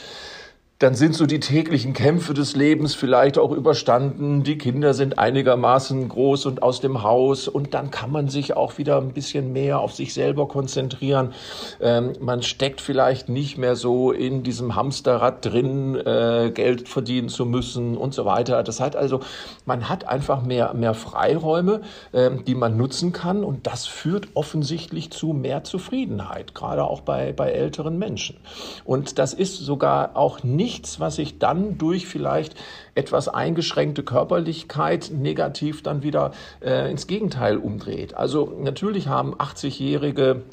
[0.81, 4.41] dann sind so die täglichen Kämpfe des Lebens vielleicht auch überstanden.
[4.41, 8.79] Die Kinder sind einigermaßen groß und aus dem Haus und dann kann man sich auch
[8.79, 11.35] wieder ein bisschen mehr auf sich selber konzentrieren.
[11.79, 17.45] Ähm, man steckt vielleicht nicht mehr so in diesem Hamsterrad drin, äh, Geld verdienen zu
[17.45, 18.63] müssen und so weiter.
[18.63, 19.19] Das heißt also,
[19.65, 25.11] man hat einfach mehr, mehr Freiräume, äh, die man nutzen kann und das führt offensichtlich
[25.11, 28.37] zu mehr Zufriedenheit, gerade auch bei, bei älteren Menschen.
[28.83, 32.55] Und das ist sogar auch nicht nichts, was sich dann durch vielleicht
[32.95, 36.31] etwas eingeschränkte Körperlichkeit negativ dann wieder
[36.61, 38.13] äh, ins Gegenteil umdreht.
[38.13, 40.43] Also natürlich haben 80-Jährige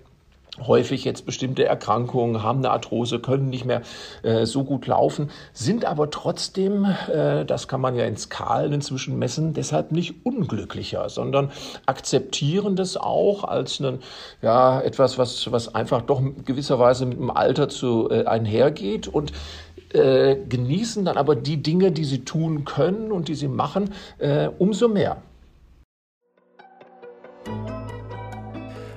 [0.66, 3.82] häufig jetzt bestimmte Erkrankungen, haben eine Arthrose, können nicht mehr
[4.22, 9.18] äh, so gut laufen, sind aber trotzdem, äh, das kann man ja in Skalen inzwischen
[9.18, 11.52] messen, deshalb nicht unglücklicher, sondern
[11.86, 14.00] akzeptieren das auch als einen,
[14.42, 19.32] ja, etwas, was, was einfach doch gewisserweise mit dem Alter zu äh, einhergeht und
[19.90, 24.48] äh, genießen dann aber die Dinge, die sie tun können und die sie machen, äh,
[24.58, 25.22] umso mehr.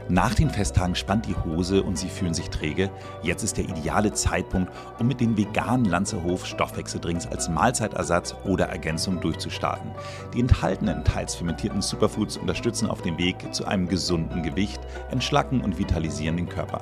[0.09, 2.89] Nach den Festtagen spannt die Hose und Sie fühlen sich träge.
[3.23, 9.21] Jetzt ist der ideale Zeitpunkt, um mit den veganen Lanzerhof Stoffwechseldrinks als Mahlzeitersatz oder Ergänzung
[9.21, 9.91] durchzustarten.
[10.33, 14.79] Die enthaltenen, teils fermentierten Superfoods unterstützen auf dem Weg zu einem gesunden Gewicht,
[15.11, 16.81] entschlacken und vitalisieren den Körper.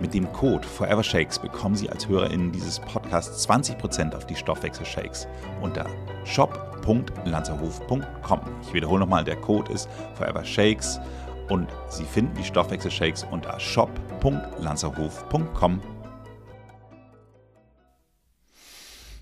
[0.00, 5.26] Mit dem Code Forever Shakes bekommen Sie als HörerInnen dieses Podcasts 20% auf die Stoffwechselshakes
[5.60, 5.86] unter
[6.24, 8.40] shop.lanzerhof.com.
[8.62, 11.00] Ich wiederhole nochmal, der Code ist Forever Shakes
[11.48, 15.80] und Sie finden die Stoffwechselshakes unter shop.lanzerhof.com.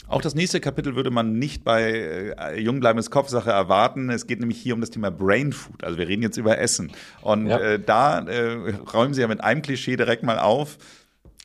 [0.08, 4.08] Auch das nächste Kapitel würde man nicht bei äh, Jungbleibendes Kopfsache erwarten.
[4.10, 5.82] Es geht nämlich hier um das Thema Brain Food.
[5.82, 6.92] Also wir reden jetzt über Essen.
[7.22, 7.58] Und ja.
[7.58, 10.78] äh, da äh, räumen Sie ja mit einem Klischee direkt mal auf.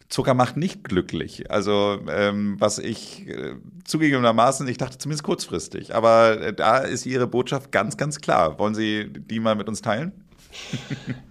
[0.10, 1.50] Zucker macht nicht glücklich.
[1.50, 7.28] Also ähm, was ich äh, zugegebenermaßen, ich dachte zumindest kurzfristig, aber äh, da ist Ihre
[7.28, 8.60] Botschaft ganz, ganz klar.
[8.60, 10.12] Wollen Sie die mal mit uns teilen?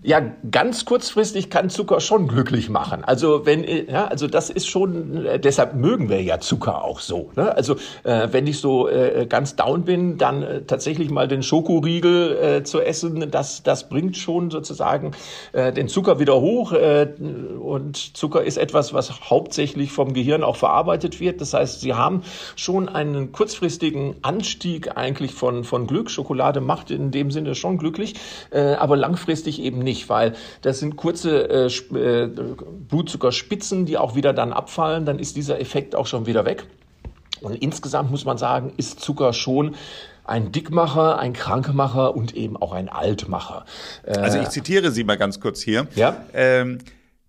[0.03, 3.05] Ja, ganz kurzfristig kann Zucker schon glücklich machen.
[3.05, 7.31] Also wenn, ja, also das ist schon, äh, deshalb mögen wir ja Zucker auch so.
[7.37, 7.55] Ne?
[7.55, 12.37] Also äh, wenn ich so äh, ganz down bin, dann äh, tatsächlich mal den Schokoriegel
[12.37, 15.13] äh, zu essen, das, das bringt schon sozusagen
[15.53, 16.73] äh, den Zucker wieder hoch.
[16.73, 17.09] Äh,
[17.61, 21.43] und Zucker ist etwas, was hauptsächlich vom Gehirn auch verarbeitet wird.
[21.43, 22.23] Das heißt, Sie haben
[22.57, 26.11] schon einen kurzfristigen Anstieg eigentlich von, von Glück.
[26.11, 28.15] Schokolade macht in dem Sinne schon glücklich,
[28.51, 32.31] äh, aber langfristig eben nicht, weil das sind kurze äh, äh,
[32.89, 36.65] Blutzuckerspitzen, die auch wieder dann abfallen, dann ist dieser Effekt auch schon wieder weg.
[37.41, 39.75] Und insgesamt muss man sagen, ist Zucker schon
[40.25, 43.65] ein Dickmacher, ein Krankmacher und eben auch ein Altmacher.
[44.05, 45.89] Äh, also ich zitiere Sie mal ganz kurz hier.
[45.97, 46.25] Ja.
[46.33, 46.79] Ähm,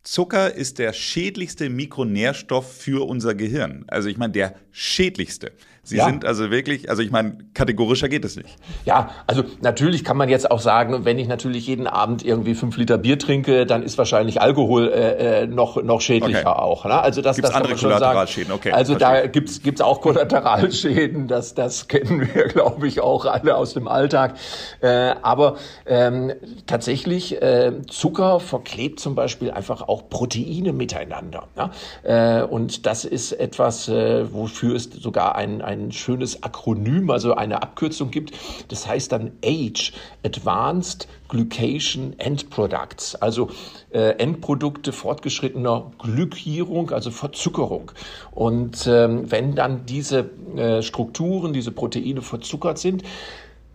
[0.03, 3.85] Zucker ist der schädlichste Mikronährstoff für unser Gehirn.
[3.87, 5.51] Also ich meine, der schädlichste.
[5.83, 6.05] Sie ja.
[6.05, 8.55] sind also wirklich, also ich meine, kategorischer geht es nicht.
[8.85, 12.77] Ja, also natürlich kann man jetzt auch sagen, wenn ich natürlich jeden Abend irgendwie fünf
[12.77, 16.61] Liter Bier trinke, dann ist wahrscheinlich Alkohol äh, äh noch noch schädlicher okay.
[16.61, 16.85] auch.
[16.85, 17.01] Ne?
[17.01, 18.51] Also das, gibt's das andere Kollateralschäden.
[18.51, 18.71] Okay.
[18.71, 19.21] Also verstehe.
[19.21, 21.27] da gibt's gibt's auch Kollateralschäden.
[21.27, 24.35] Das das kennen wir, glaube ich, auch alle aus dem Alltag.
[24.81, 25.55] Äh, aber
[25.87, 26.31] ähm,
[26.67, 31.47] tatsächlich äh, Zucker verklebt zum Beispiel einfach auch Proteine miteinander.
[31.57, 31.71] Ja?
[32.03, 37.61] Äh, und das ist etwas, äh, wofür es sogar ein ein schönes Akronym, also eine
[37.61, 38.31] Abkürzung gibt.
[38.67, 43.49] Das heißt dann AGE, Advanced Glycation End Products, also
[43.91, 47.91] äh, Endprodukte fortgeschrittener Glykierung, also Verzuckerung.
[48.31, 53.03] Und ähm, wenn dann diese äh, Strukturen, diese Proteine verzuckert sind,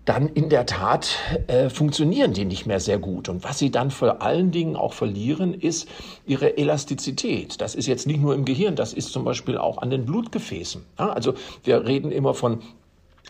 [0.07, 3.29] dann in der Tat äh, funktionieren die nicht mehr sehr gut.
[3.29, 5.89] Und was sie dann vor allen Dingen auch verlieren, ist
[6.27, 7.61] ihre Elastizität.
[7.61, 10.83] Das ist jetzt nicht nur im Gehirn, das ist zum Beispiel auch an den Blutgefäßen.
[10.99, 12.63] Ja, also wir reden immer von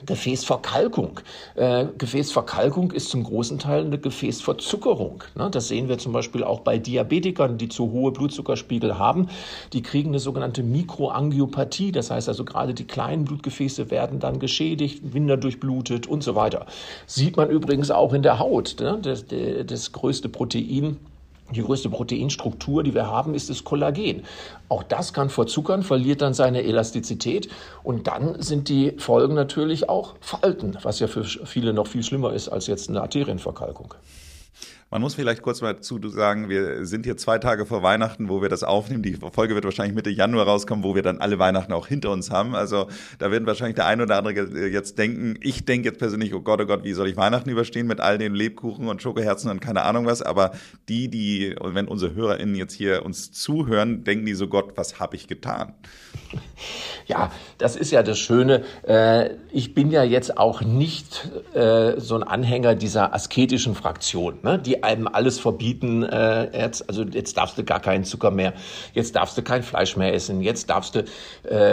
[0.05, 1.21] Gefäßverkalkung.
[1.55, 5.25] Äh, Gefäßverkalkung ist zum großen Teil eine Gefäßverzuckerung.
[5.35, 5.49] Ne?
[5.51, 9.29] Das sehen wir zum Beispiel auch bei Diabetikern, die zu hohe Blutzuckerspiegel haben.
[9.73, 11.93] Die kriegen eine sogenannte Mikroangiopathie.
[11.93, 16.67] Das heißt also gerade die kleinen Blutgefäße werden dann geschädigt, minder durchblutet und so weiter.
[17.07, 18.77] Sieht man übrigens auch in der Haut.
[18.79, 18.99] Ne?
[19.01, 19.25] Das,
[19.67, 20.99] das größte Protein
[21.55, 24.25] Die größte Proteinstruktur, die wir haben, ist das Kollagen.
[24.69, 27.49] Auch das kann vor Zuckern, verliert dann seine Elastizität
[27.85, 32.33] und dann sind die Folgen natürlich auch Falten, was ja für viele noch viel schlimmer
[32.33, 33.95] ist als jetzt eine Arterienverkalkung.
[34.89, 38.41] Man muss vielleicht kurz mal zu sagen, wir sind hier zwei Tage vor Weihnachten, wo
[38.41, 39.03] wir das aufnehmen.
[39.03, 42.31] Die Folge wird wahrscheinlich Mitte Januar rauskommen, wo wir dann alle Weihnachten auch hinter uns
[42.31, 42.55] haben.
[42.55, 42.87] Also
[43.19, 46.61] da werden wahrscheinlich der ein oder andere jetzt denken, ich denke jetzt persönlich, oh Gott,
[46.61, 49.83] oh Gott, wie soll ich Weihnachten überstehen mit all den Lebkuchen und Schokoherzen und keine
[49.83, 50.23] Ahnung was.
[50.23, 50.53] Aber
[50.89, 55.17] die, die, wenn unsere HörerInnen jetzt hier uns zuhören, denken die so, Gott, was habe
[55.17, 55.75] ich getan?
[57.07, 58.65] Ja, das ist ja das Schöne.
[58.87, 64.59] Äh, ich bin ja jetzt auch nicht äh, so ein Anhänger dieser asketischen Fraktion, ne?
[64.59, 66.03] die einem alles verbieten.
[66.03, 68.53] Äh, jetzt, also jetzt darfst du gar keinen Zucker mehr,
[68.93, 71.05] jetzt darfst du kein Fleisch mehr essen, jetzt darfst du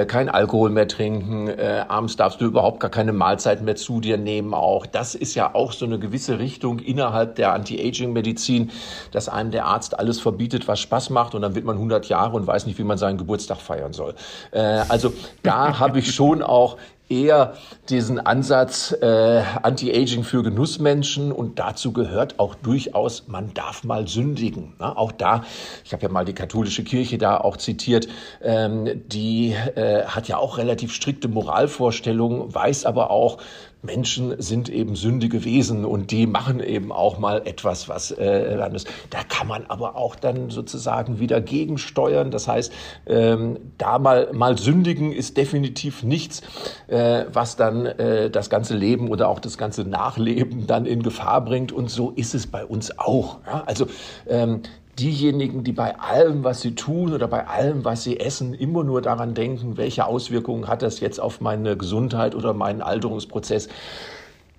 [0.08, 1.50] kein Alkohol mehr trinken,
[1.88, 4.54] abends darfst du überhaupt gar keine Mahlzeit mehr zu dir nehmen.
[4.54, 8.72] Auch das ist ja auch so eine gewisse Richtung innerhalb der Anti-Aging-Medizin,
[9.12, 12.36] dass einem der Arzt alles verbietet, was Spaß macht, und dann wird man 100 Jahre
[12.36, 14.14] und weiß nicht, wie man seinen Geburtstag feiern soll.
[14.52, 16.78] also da habe ich schon auch
[17.10, 17.54] eher
[17.90, 24.74] diesen Ansatz äh, Anti-Aging für Genussmenschen und dazu gehört auch durchaus, man darf mal sündigen.
[24.80, 24.98] Ne?
[24.98, 25.44] Auch da,
[25.84, 28.08] ich habe ja mal die katholische Kirche da auch zitiert,
[28.42, 33.38] ähm, die äh, hat ja auch relativ strikte Moralvorstellungen, weiß aber auch,
[33.84, 38.74] Menschen sind eben sündige Wesen und die machen eben auch mal etwas, was äh, dann
[38.74, 38.88] ist.
[39.10, 42.32] Da kann man aber auch dann sozusagen wieder gegensteuern.
[42.32, 42.72] Das heißt,
[43.06, 46.42] ähm, da mal, mal sündigen ist definitiv nichts,
[46.88, 51.44] äh, was dann äh, das ganze Leben oder auch das ganze Nachleben dann in Gefahr
[51.44, 51.74] bringt.
[51.74, 53.40] Und so ist es bei uns auch.
[53.46, 53.64] Ja?
[53.66, 53.88] Also
[54.28, 54.62] ähm,
[55.00, 59.02] diejenigen, die bei allem, was sie tun oder bei allem, was sie essen, immer nur
[59.02, 63.70] daran denken, welche Auswirkungen hat das jetzt auf meine Gesundheit oder meinen Alterungsprozess,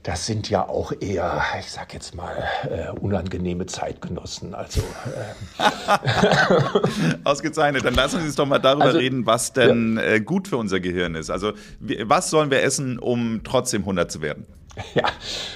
[0.04, 4.54] das sind ja auch eher, ich sag jetzt mal, äh, unangenehme Zeitgenossen.
[4.54, 5.64] Also ähm.
[7.24, 7.86] ausgezeichnet.
[7.86, 10.02] Dann lassen Sie uns doch mal darüber also, reden, was denn ja.
[10.02, 11.30] äh, gut für unser Gehirn ist.
[11.30, 14.44] Also was sollen wir essen, um trotzdem 100 zu werden?
[14.94, 15.06] Ja,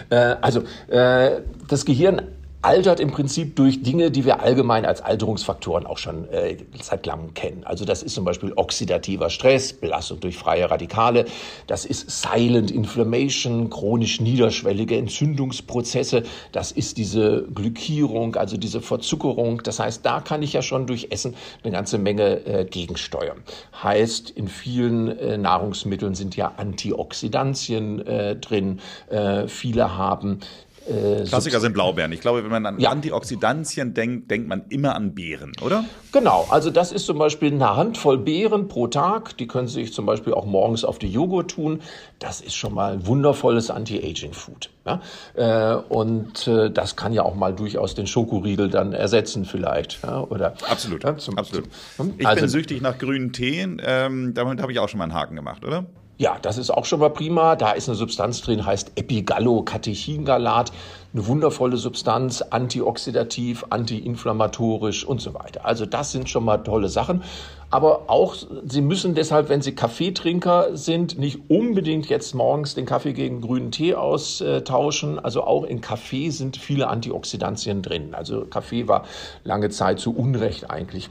[0.08, 2.22] äh, also äh, das Gehirn
[2.62, 7.32] altert im Prinzip durch Dinge, die wir allgemein als Alterungsfaktoren auch schon äh, seit langem
[7.34, 7.62] kennen.
[7.64, 11.26] Also das ist zum Beispiel oxidativer Stress, Belastung durch freie Radikale,
[11.68, 19.62] das ist Silent Inflammation, chronisch niederschwellige Entzündungsprozesse, das ist diese Glykierung, also diese Verzuckerung.
[19.62, 23.38] Das heißt, da kann ich ja schon durch Essen eine ganze Menge äh, gegensteuern.
[23.82, 28.80] Heißt, in vielen äh, Nahrungsmitteln sind ja Antioxidantien äh, drin.
[29.10, 30.40] Äh, viele haben
[30.88, 32.12] äh, Klassiker sind Blaubeeren.
[32.12, 32.90] Ich glaube, wenn man an ja.
[32.90, 35.84] Antioxidantien denkt, denkt man immer an Beeren, oder?
[36.12, 39.36] Genau, also das ist zum Beispiel eine Handvoll Beeren pro Tag.
[39.36, 41.80] Die können Sie sich zum Beispiel auch morgens auf die Joghurt tun.
[42.18, 44.70] Das ist schon mal ein wundervolles Anti-Aging-Food.
[44.86, 45.00] Ja?
[45.34, 50.02] Äh, und äh, das kann ja auch mal durchaus den Schokoriegel dann ersetzen vielleicht.
[50.02, 50.22] Ja?
[50.22, 51.68] Oder, absolut, zum, absolut.
[51.96, 53.66] Zum, ich also, bin süchtig nach grünen Tee.
[53.80, 55.84] Ähm, damit habe ich auch schon mal einen Haken gemacht, oder?
[56.20, 57.54] Ja, das ist auch schon mal prima.
[57.54, 60.72] Da ist eine Substanz drin, heißt Epigallocatechingalat.
[61.14, 65.64] Eine wundervolle Substanz, antioxidativ, antiinflammatorisch und so weiter.
[65.64, 67.22] Also das sind schon mal tolle Sachen.
[67.70, 73.12] Aber auch, Sie müssen deshalb, wenn Sie Kaffeetrinker sind, nicht unbedingt jetzt morgens den Kaffee
[73.12, 75.20] gegen grünen Tee austauschen.
[75.20, 78.16] Also auch in Kaffee sind viele Antioxidantien drin.
[78.16, 79.04] Also Kaffee war
[79.44, 81.10] lange Zeit zu Unrecht eigentlich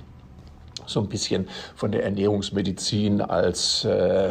[0.85, 4.29] so ein bisschen von der Ernährungsmedizin als äh,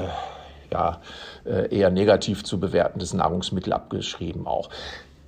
[0.73, 1.01] ja,
[1.45, 4.71] äh, eher negativ zu bewertendes Nahrungsmittel abgeschrieben auch.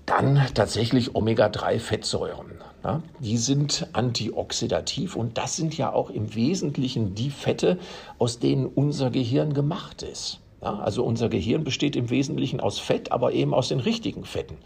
[0.07, 2.63] Dann tatsächlich Omega-3-Fettsäuren.
[2.85, 7.79] Ja, die sind antioxidativ und das sind ja auch im Wesentlichen die Fette,
[8.19, 10.39] aus denen unser Gehirn gemacht ist.
[10.63, 14.57] Ja, also unser Gehirn besteht im Wesentlichen aus Fett, aber eben aus den richtigen Fetten.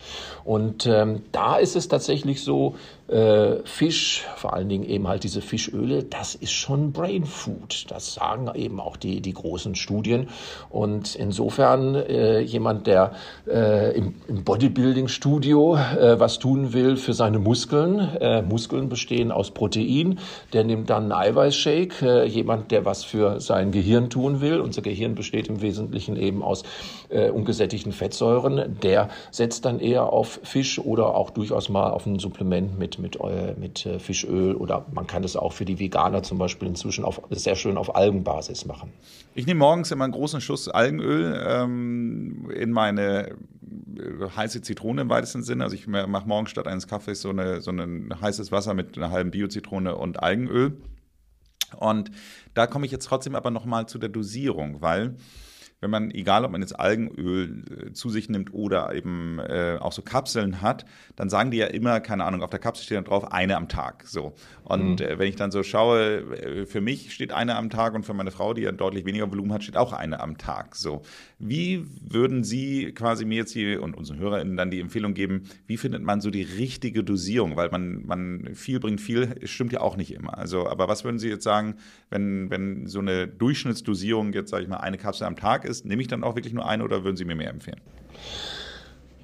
[0.42, 2.76] Und ähm, da ist es tatsächlich so,
[3.08, 7.86] äh, Fisch, vor allen Dingen eben halt diese Fischöle, das ist schon Brain Food.
[7.90, 10.28] Das sagen eben auch die, die großen Studien.
[10.70, 13.12] Und insofern äh, jemand, der
[13.46, 19.50] äh, im, im Bodybuilding-Studio äh, was tun will für seine Muskeln, äh, Muskeln bestehen aus
[19.50, 20.18] Protein,
[20.52, 22.24] der nimmt dann einen Eiweißshake.
[22.24, 26.62] Jemand, der was für sein Gehirn tun will, unser Gehirn besteht im Wesentlichen eben aus
[27.10, 32.78] ungesättigten Fettsäuren, der setzt dann eher auf Fisch oder auch durchaus mal auf ein Supplement
[32.78, 36.38] mit mit, äh, mit äh, Fischöl oder man kann es auch für die Veganer zum
[36.38, 38.92] Beispiel inzwischen auf, sehr schön auf Algenbasis machen.
[39.34, 45.08] Ich nehme morgens immer einen großen Schuss Algenöl ähm, in meine äh, heiße Zitrone im
[45.08, 45.64] weitesten Sinne.
[45.64, 49.10] Also ich mache morgens statt eines Kaffees so, eine, so ein heißes Wasser mit einer
[49.10, 50.76] halben Biozitrone und Algenöl.
[51.76, 52.10] Und
[52.54, 55.16] da komme ich jetzt trotzdem aber nochmal zu der Dosierung, weil
[55.82, 59.92] wenn man, egal ob man jetzt Algenöl äh, zu sich nimmt oder eben äh, auch
[59.92, 63.04] so Kapseln hat, dann sagen die ja immer, keine Ahnung, auf der Kapsel steht dann
[63.04, 64.06] drauf, eine am Tag.
[64.06, 64.32] So.
[64.62, 65.06] Und mhm.
[65.06, 68.14] äh, wenn ich dann so schaue, äh, für mich steht eine am Tag und für
[68.14, 70.76] meine Frau, die ja deutlich weniger Volumen hat, steht auch eine am Tag.
[70.76, 71.02] So.
[71.40, 75.76] Wie würden Sie quasi mir jetzt hier und unseren HörerInnen dann die Empfehlung geben, wie
[75.76, 77.56] findet man so die richtige Dosierung?
[77.56, 80.38] Weil man, man viel bringt viel, stimmt ja auch nicht immer.
[80.38, 81.74] Also, aber was würden Sie jetzt sagen,
[82.08, 86.02] wenn, wenn so eine Durchschnittsdosierung jetzt, sage ich mal, eine Kapsel am Tag ist, nehme
[86.02, 87.80] ich dann auch wirklich nur eine oder würden Sie mir mehr empfehlen?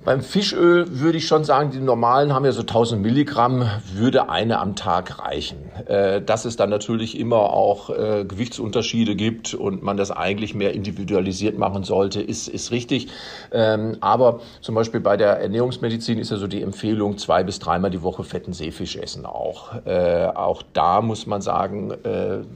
[0.04, 4.60] Beim Fischöl würde ich schon sagen, die normalen haben ja so 1000 Milligramm, würde eine
[4.60, 5.58] am Tag reichen.
[5.86, 10.72] Äh, dass es dann natürlich immer auch äh, Gewichtsunterschiede gibt und man das eigentlich mehr
[10.72, 13.08] individualisiert machen sollte, ist, ist richtig.
[13.52, 17.90] Ähm, aber zum Beispiel bei der Ernährungsmedizin ist ja so die Empfehlung, zwei bis dreimal
[17.90, 19.84] die Woche fetten Seefisch essen auch.
[19.84, 21.92] Äh, auch da muss man sagen,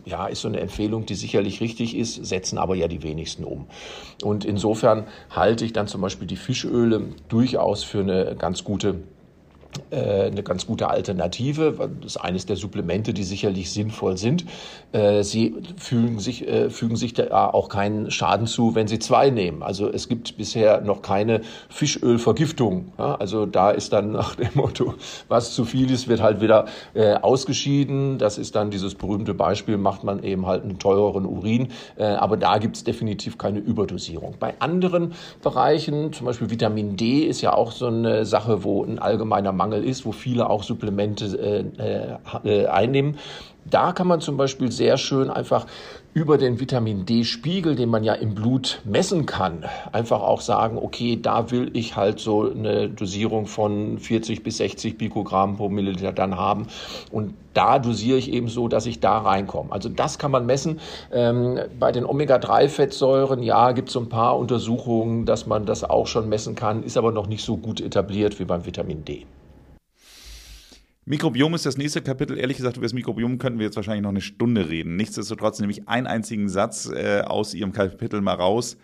[0.04, 3.66] ja, ist so eine Empfehlung, die sicherlich richtig ist, setzen aber ja die wenigsten um.
[4.22, 7.00] Und insofern halte ich dann zum Beispiel die Fischöle
[7.32, 8.96] durchaus für eine ganz gute
[9.90, 11.90] eine ganz gute Alternative.
[12.00, 14.44] Das ist eines der Supplemente, die sicherlich sinnvoll sind.
[14.92, 19.30] Äh, sie fügen sich, äh, fügen sich da auch keinen Schaden zu, wenn Sie zwei
[19.30, 19.62] nehmen.
[19.62, 22.92] Also es gibt bisher noch keine Fischölvergiftung.
[22.96, 24.94] Also da ist dann nach dem Motto,
[25.28, 26.66] was zu viel ist, wird halt wieder
[27.22, 28.18] ausgeschieden.
[28.18, 31.68] Das ist dann dieses berühmte Beispiel, macht man eben halt einen teureren Urin.
[31.96, 34.34] Aber da gibt es definitiv keine Überdosierung.
[34.38, 35.12] Bei anderen
[35.42, 39.84] Bereichen, zum Beispiel Vitamin D, ist ja auch so eine Sache, wo ein allgemeiner Mangel
[39.84, 41.24] ist, wo viele auch Supplemente
[41.78, 43.18] äh, äh, einnehmen.
[43.64, 45.66] Da kann man zum Beispiel sehr schön einfach
[46.14, 51.18] über den Vitamin D-Spiegel, den man ja im Blut messen kann, einfach auch sagen, okay,
[51.20, 56.36] da will ich halt so eine Dosierung von 40 bis 60 Pikogramm pro Milliliter dann
[56.36, 56.66] haben.
[57.12, 59.72] Und da dosiere ich eben so, dass ich da reinkomme.
[59.72, 60.80] Also das kann man messen.
[61.12, 66.08] Ähm, bei den Omega-3-Fettsäuren, ja, gibt es so ein paar Untersuchungen, dass man das auch
[66.08, 69.24] schon messen kann, ist aber noch nicht so gut etabliert wie beim Vitamin D.
[71.04, 72.38] Mikrobiom ist das nächste Kapitel.
[72.38, 74.94] Ehrlich gesagt, über das Mikrobiom könnten wir jetzt wahrscheinlich noch eine Stunde reden.
[74.94, 78.76] Nichtsdestotrotz nehme ich einen einzigen Satz äh, aus Ihrem Kapitel mal raus.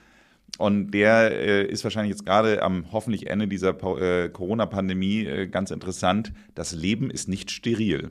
[0.59, 5.71] Und der äh, ist wahrscheinlich jetzt gerade am hoffentlich Ende dieser äh, Corona-Pandemie äh, ganz
[5.71, 6.33] interessant.
[6.57, 8.11] Das Leben ist nicht steril.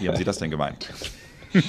[0.00, 0.92] Wie haben Sie das denn gemeint?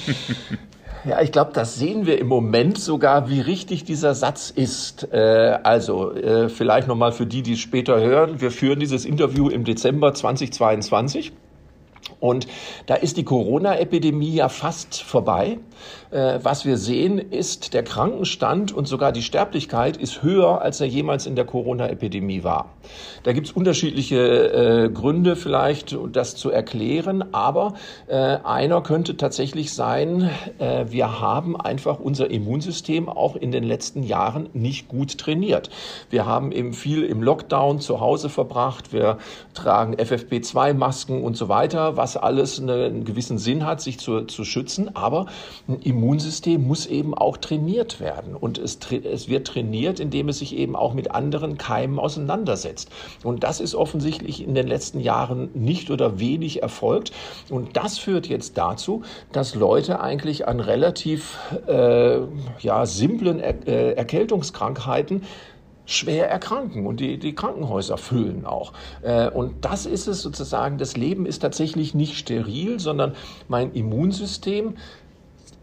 [1.06, 5.10] Ja, ich glaube, das sehen wir im Moment sogar, wie richtig dieser Satz ist.
[5.12, 8.40] Äh, also äh, vielleicht nochmal für die, die es später hören.
[8.40, 11.34] Wir führen dieses Interview im Dezember 2022.
[12.20, 12.48] Und
[12.86, 15.58] da ist die Corona-Epidemie ja fast vorbei.
[16.12, 20.88] Äh, was wir sehen, ist, der Krankenstand und sogar die Sterblichkeit ist höher, als er
[20.88, 22.70] jemals in der Corona-Epidemie war.
[23.24, 27.74] Da gibt es unterschiedliche äh, Gründe vielleicht, das zu erklären, aber
[28.08, 30.30] äh, einer könnte tatsächlich sein,
[30.60, 35.70] äh, wir haben einfach unser Immunsystem auch in den letzten Jahren nicht gut trainiert.
[36.10, 39.18] Wir haben eben viel im Lockdown zu Hause verbracht, wir
[39.54, 44.96] tragen FFP2-Masken und so weiter, was alles einen gewissen Sinn hat, sich zu, zu schützen,
[44.96, 45.28] aber
[45.74, 48.36] ein Immunsystem muss eben auch trainiert werden.
[48.36, 52.90] Und es, es wird trainiert, indem es sich eben auch mit anderen Keimen auseinandersetzt.
[53.24, 57.12] Und das ist offensichtlich in den letzten Jahren nicht oder wenig erfolgt.
[57.50, 62.20] Und das führt jetzt dazu, dass Leute eigentlich an relativ äh,
[62.60, 65.24] ja, simplen er äh, Erkältungskrankheiten
[65.86, 68.74] schwer erkranken und die, die Krankenhäuser füllen auch.
[69.02, 73.16] Äh, und das ist es sozusagen, das Leben ist tatsächlich nicht steril, sondern
[73.48, 74.76] mein Immunsystem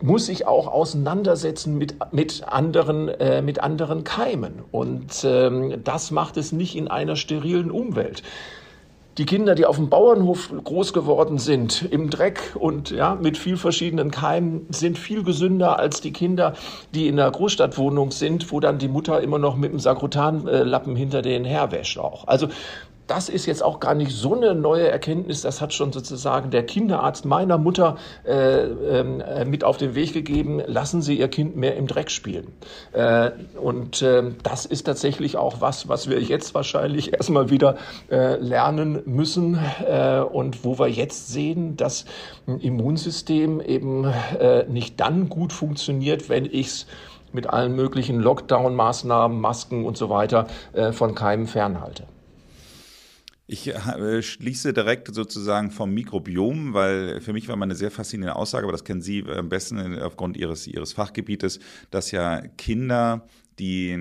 [0.02, 4.62] muss sich auch auseinandersetzen mit, mit, anderen, äh, mit anderen Keimen.
[4.70, 8.22] Und ähm, das macht es nicht in einer sterilen Umwelt.
[9.18, 13.56] Die Kinder, die auf dem Bauernhof groß geworden sind, im Dreck und ja, mit viel
[13.56, 16.54] verschiedenen Keimen, sind viel gesünder als die Kinder,
[16.94, 21.22] die in der Großstadtwohnung sind, wo dann die Mutter immer noch mit dem Sakrotanlappen hinter
[21.22, 22.28] denen herwäscht auch.
[22.28, 22.48] Also
[23.10, 25.42] das ist jetzt auch gar nicht so eine neue Erkenntnis.
[25.42, 30.62] Das hat schon sozusagen der Kinderarzt meiner Mutter äh, äh, mit auf den Weg gegeben.
[30.64, 32.52] Lassen Sie Ihr Kind mehr im Dreck spielen.
[32.92, 37.78] Äh, und ähm, das ist tatsächlich auch was, was wir jetzt wahrscheinlich erstmal wieder
[38.12, 42.04] äh, lernen müssen äh, und wo wir jetzt sehen, dass
[42.46, 44.04] ein Immunsystem eben
[44.38, 46.86] äh, nicht dann gut funktioniert, wenn ich es
[47.32, 50.48] mit allen möglichen Lockdown-Maßnahmen, Masken und so weiter
[50.92, 52.04] von Keimen fernhalte.
[53.52, 58.36] Ich äh, schließe direkt sozusagen vom Mikrobiom, weil für mich war mal eine sehr faszinierende
[58.36, 61.58] Aussage, aber das kennen Sie am besten aufgrund Ihres, Ihres Fachgebietes,
[61.90, 63.26] dass ja Kinder
[63.60, 63.96] die,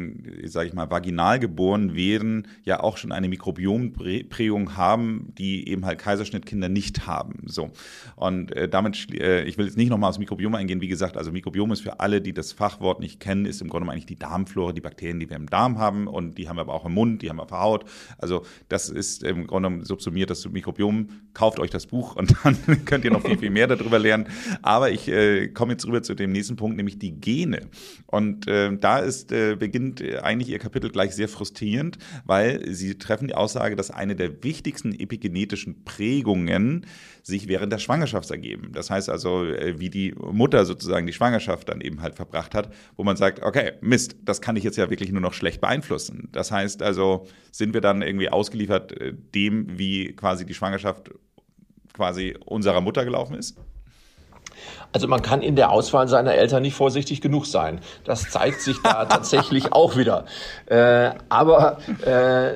[0.46, 6.00] sage ich mal, vaginal geboren wären, ja auch schon eine Mikrobiomprägung haben, die eben halt
[6.00, 7.44] Kaiserschnittkinder nicht haben.
[7.46, 7.72] So.
[8.16, 10.82] Und äh, damit, äh, ich will jetzt nicht nochmal aufs Mikrobiom eingehen.
[10.82, 13.92] Wie gesagt, also Mikrobiom ist für alle, die das Fachwort nicht kennen, ist im Grunde
[13.92, 16.74] eigentlich die Darmflora, die Bakterien, die wir im Darm haben und die haben wir aber
[16.74, 17.86] auch im Mund, die haben wir auf der Haut.
[18.18, 21.10] Also das ist im Grunde subsumiert das Mikrobiom.
[21.34, 24.28] Kauft euch das Buch und dann könnt ihr noch viel, viel mehr darüber lernen.
[24.62, 27.68] Aber ich äh, komme jetzt rüber zu dem nächsten Punkt, nämlich die Gene.
[28.06, 33.28] Und äh, da ist, äh, beginnt eigentlich Ihr Kapitel gleich sehr frustrierend, weil Sie treffen
[33.28, 36.86] die Aussage, dass eine der wichtigsten epigenetischen Prägungen
[37.24, 38.72] sich während der Schwangerschaft ergeben.
[38.74, 42.74] Das heißt also, äh, wie die Mutter sozusagen die Schwangerschaft dann eben halt verbracht hat,
[42.96, 46.30] wo man sagt, okay, Mist, das kann ich jetzt ja wirklich nur noch schlecht beeinflussen.
[46.32, 51.12] Das heißt also, sind wir dann irgendwie ausgeliefert äh, dem, wie quasi die Schwangerschaft
[51.94, 53.58] quasi unserer Mutter gelaufen ist?
[54.92, 57.80] Also man kann in der Auswahl seiner Eltern nicht vorsichtig genug sein.
[58.06, 60.26] Das zeigt sich da tatsächlich auch wieder.
[60.66, 62.54] Äh, aber äh,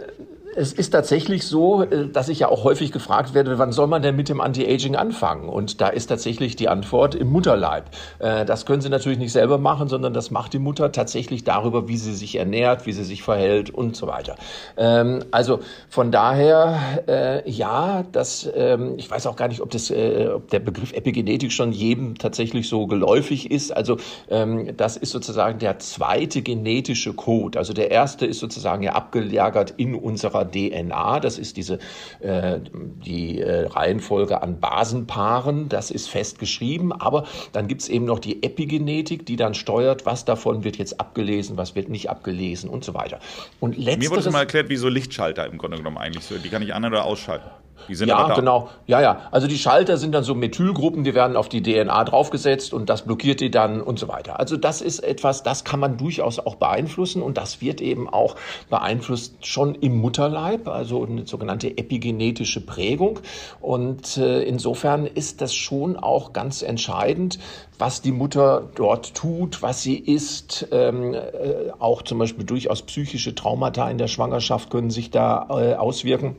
[0.56, 4.02] es ist tatsächlich so, äh, dass ich ja auch häufig gefragt werde, wann soll man
[4.02, 5.50] denn mit dem Anti-Aging anfangen?
[5.50, 7.86] Und da ist tatsächlich die Antwort im Mutterleib.
[8.20, 11.88] Äh, das können Sie natürlich nicht selber machen, sondern das macht die Mutter tatsächlich darüber,
[11.88, 14.36] wie sie sich ernährt, wie sie sich verhält und so weiter.
[14.78, 19.92] Ähm, also von daher, äh, ja, das, ähm, ich weiß auch gar nicht, ob, das,
[19.92, 23.76] ob der Begriff Epigenetik schon jedem tatsächlich so geläufig ist.
[23.76, 23.98] Also
[24.30, 27.58] ähm, das ist sozusagen der zweite genetische Code.
[27.58, 31.20] Also der erste ist sozusagen ja abgelagert in unserer DNA.
[31.20, 31.80] Das ist diese,
[32.20, 32.60] äh,
[33.06, 35.70] die äh, Reihenfolge an Basenpaaren.
[35.70, 36.92] Das ist festgeschrieben.
[36.92, 41.00] Aber dann gibt es eben noch die Epigenetik, die dann steuert, was davon wird jetzt
[41.00, 43.20] abgelesen, was wird nicht abgelesen und so weiter.
[43.60, 46.38] Und letzteres, Mir wurde mal erklärt, wie so Lichtschalter im Grunde genommen eigentlich so.
[46.38, 47.50] Die kann ich an- oder ausschalten.
[47.88, 48.70] Die sind ja, genau.
[48.88, 49.22] Ja, ja.
[49.32, 53.04] Also die Schalter sind dann so Methylgruppen, die werden auf die DNA draufgesetzt und das
[53.04, 54.40] blockiert die dann und so weiter.
[54.40, 58.36] Also das ist etwas, das kann man durchaus auch beeinflussen und das wird eben auch
[58.70, 63.20] beeinflusst schon im Mutterleib, also eine sogenannte epigenetische Prägung.
[63.62, 67.40] Und äh, insofern ist das schon auch ganz entscheidend,
[67.78, 70.68] was die Mutter dort tut, was sie isst.
[70.72, 75.74] Ähm, äh, auch zum Beispiel durchaus psychische Traumata in der Schwangerschaft können sich da äh,
[75.76, 76.36] auswirken.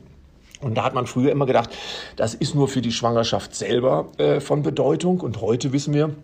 [0.65, 1.69] Und da hat man früher immer gedacht,
[2.15, 5.19] das ist nur für die Schwangerschaft selber äh, von Bedeutung.
[5.19, 6.15] Und heute wissen wir,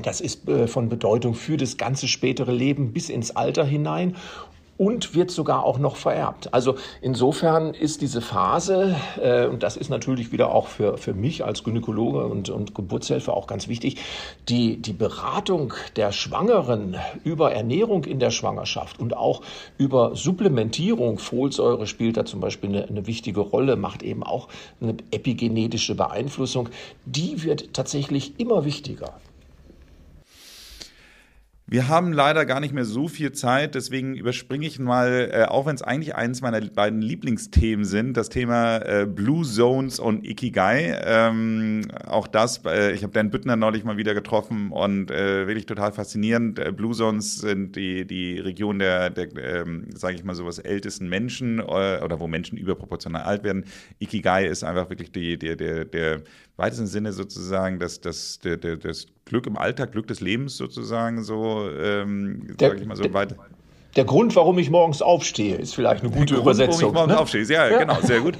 [0.00, 4.14] das ist äh, von Bedeutung für das ganze spätere Leben bis ins Alter hinein
[4.82, 6.52] und wird sogar auch noch vererbt.
[6.52, 11.44] Also insofern ist diese Phase, äh, und das ist natürlich wieder auch für, für mich
[11.44, 13.98] als Gynäkologe und, und Geburtshelfer auch ganz wichtig,
[14.48, 19.42] die, die Beratung der Schwangeren über Ernährung in der Schwangerschaft und auch
[19.78, 24.48] über Supplementierung, Folsäure spielt da zum Beispiel eine, eine wichtige Rolle, macht eben auch
[24.80, 26.70] eine epigenetische Beeinflussung,
[27.04, 29.14] die wird tatsächlich immer wichtiger.
[31.72, 35.64] Wir haben leider gar nicht mehr so viel Zeit, deswegen überspringe ich mal, äh, auch
[35.64, 41.00] wenn es eigentlich eines meiner beiden Lieblingsthemen sind, das Thema äh, Blue Zones und Ikigai.
[41.02, 45.64] Ähm, auch das, äh, ich habe Dan Büttner neulich mal wieder getroffen und äh, wirklich
[45.64, 46.58] total faszinierend.
[46.58, 50.58] Äh, Blue Zones sind die, die Region der, der ähm, sage ich mal so was,
[50.58, 53.64] ältesten Menschen äh, oder wo Menschen überproportional alt werden.
[53.98, 56.20] Ikigai ist einfach wirklich die, der, der, der
[56.58, 61.66] weitesten Sinne sozusagen das, das, der, das Glück im Alltag, Glück des Lebens sozusagen so,
[61.70, 63.36] ähm, sage ich mal so weiter.
[63.96, 66.80] Der Grund, warum ich morgens aufstehe, ist vielleicht eine gute der Grund, Übersetzung.
[66.82, 67.18] Warum ich morgens ne?
[67.18, 68.36] aufstehe, ja, ja, genau, sehr gut.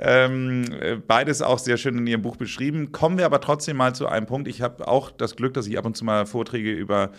[0.00, 0.64] ähm,
[1.08, 2.92] beides auch sehr schön in Ihrem Buch beschrieben.
[2.92, 4.46] Kommen wir aber trotzdem mal zu einem Punkt.
[4.46, 7.10] Ich habe auch das Glück, dass ich ab und zu mal Vorträge über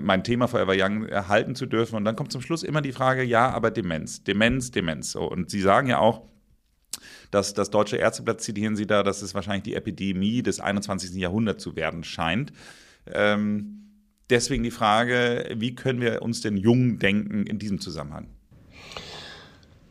[0.00, 1.96] mein Thema Forever Young erhalten zu dürfen.
[1.96, 5.16] Und dann kommt zum Schluss immer die Frage, ja, aber Demenz, Demenz, Demenz.
[5.16, 6.22] Und Sie sagen ja auch,
[7.32, 11.14] dass das Deutsche Ärzteblatt zitieren Sie da, dass es wahrscheinlich die Epidemie des 21.
[11.14, 12.52] Jahrhunderts zu werden scheint.
[13.06, 13.90] Ähm,
[14.30, 18.28] deswegen die Frage, wie können wir uns denn jung denken in diesem Zusammenhang?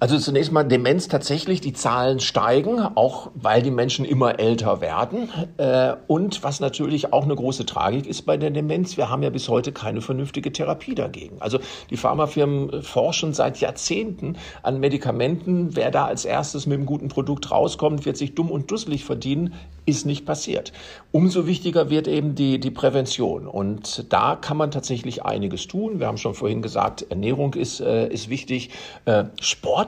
[0.02, 5.30] Also zunächst mal Demenz tatsächlich, die Zahlen steigen, auch weil die Menschen immer älter werden.
[5.58, 9.30] Äh, und was natürlich auch eine große Tragik ist bei der Demenz, wir haben ja
[9.30, 11.36] bis heute keine vernünftige Therapie dagegen.
[11.40, 11.60] Also
[11.92, 15.76] die Pharmafirmen forschen seit Jahrzehnten an Medikamenten.
[15.76, 19.54] Wer da als erstes mit einem guten Produkt rauskommt, wird sich dumm und dusselig verdienen,
[19.86, 20.74] ist nicht passiert.
[21.12, 23.46] Umso wichtiger wird eben die, die Prävention.
[23.46, 26.00] Und da kann man tatsächlich einiges tun.
[26.00, 28.72] Wir haben schon vorhin gesagt, Ernährung ist, äh, ist wichtig.
[29.06, 29.26] Äh,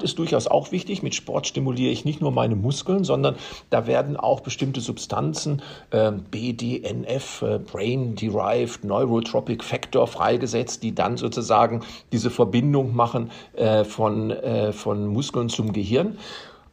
[0.04, 1.02] Ist durchaus auch wichtig.
[1.02, 3.36] Mit Sport stimuliere ich nicht nur meine Muskeln, sondern
[3.70, 11.18] da werden auch bestimmte Substanzen, äh, BDNF, äh, Brain Derived Neurotropic Factor, freigesetzt, die dann
[11.18, 11.82] sozusagen
[12.12, 16.18] diese Verbindung machen äh, von, äh, von Muskeln zum Gehirn.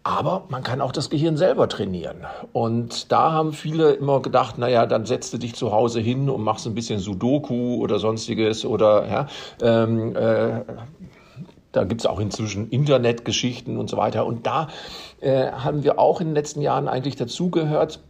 [0.02, 2.24] Aber man kann auch das Gehirn selber trainieren.
[2.52, 6.42] Und da haben viele immer gedacht, naja, dann setzt du dich zu Hause hin und
[6.42, 9.26] machst ein bisschen Sudoku oder sonstiges oder ja,
[9.62, 10.62] ähm, äh,
[11.72, 14.26] da gibt es auch inzwischen Internetgeschichten und so weiter.
[14.26, 14.68] Und da
[15.20, 18.00] äh, haben wir auch in den letzten Jahren eigentlich dazugehört,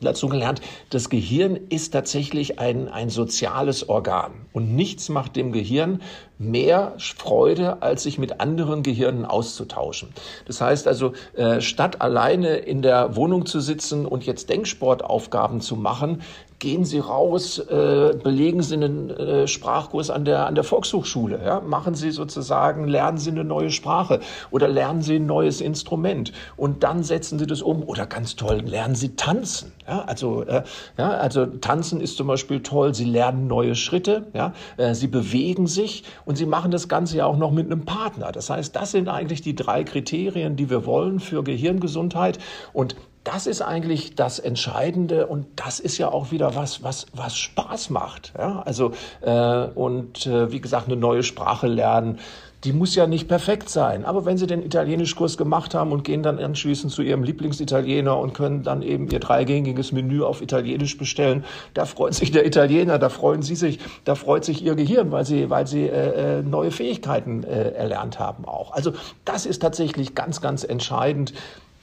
[0.00, 0.60] dazu gelernt,
[0.90, 4.32] das Gehirn ist tatsächlich ein, ein soziales Organ.
[4.52, 6.02] Und nichts macht dem Gehirn
[6.38, 10.10] mehr Freude, als sich mit anderen Gehirnen auszutauschen.
[10.46, 15.74] Das heißt also, äh, statt alleine in der Wohnung zu sitzen und jetzt Denksportaufgaben zu
[15.74, 16.22] machen,
[16.58, 21.60] gehen Sie raus, äh, belegen Sie einen äh, Sprachkurs an der, an der Volkshochschule, ja?
[21.60, 26.82] machen Sie sozusagen, lernen Sie eine neue Sprache oder lernen Sie ein neues Instrument und
[26.82, 29.72] dann setzen Sie das um oder ganz toll, lernen Sie tanzen.
[29.86, 30.00] Ja?
[30.06, 30.64] Also, äh,
[30.96, 34.52] ja, also tanzen ist zum Beispiel toll, Sie lernen neue Schritte, ja?
[34.76, 38.32] Äh, Sie bewegen sich und Sie machen das Ganze ja auch noch mit einem Partner.
[38.32, 42.38] Das heißt, das sind eigentlich die drei Kriterien, die wir wollen für Gehirngesundheit
[42.72, 42.96] und
[43.28, 47.90] das ist eigentlich das Entscheidende und das ist ja auch wieder was, was, was Spaß
[47.90, 48.32] macht.
[48.38, 48.62] Ja?
[48.64, 52.20] Also äh, und äh, wie gesagt, eine neue Sprache lernen.
[52.64, 54.06] Die muss ja nicht perfekt sein.
[54.06, 58.32] Aber wenn Sie den Italienischkurs gemacht haben und gehen dann anschließend zu Ihrem Lieblingsitaliener und
[58.32, 63.10] können dann eben Ihr dreigängiges Menü auf Italienisch bestellen, da freut sich der Italiener, da
[63.10, 66.70] freuen Sie sich, da freut sich Ihr Gehirn, weil Sie, weil Sie äh, äh neue
[66.70, 68.72] Fähigkeiten äh, erlernt haben auch.
[68.72, 68.92] Also
[69.26, 71.34] das ist tatsächlich ganz, ganz entscheidend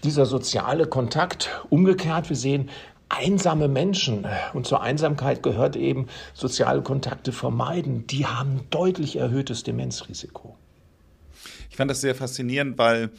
[0.06, 1.50] dieser soziale Kontakt.
[1.70, 2.70] Umgekehrt, wir sehen
[3.10, 8.08] einsame Menschen und zur Einsamkeit gehört eben soziale Kontakte vermeiden.
[8.08, 10.56] Die haben deutlich erhöhtes Demenzrisiko.
[11.70, 13.10] Ich fand das sehr faszinierend, weil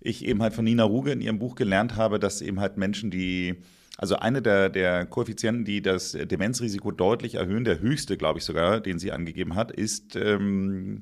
[0.00, 3.10] ich eben halt von Nina Ruge in ihrem Buch gelernt habe, dass eben halt Menschen,
[3.10, 3.56] die
[3.96, 8.80] also eine der, der Koeffizienten, die das Demenzrisiko deutlich erhöhen, der höchste, glaube ich sogar,
[8.80, 11.00] den sie angegeben hat, ist, ähm,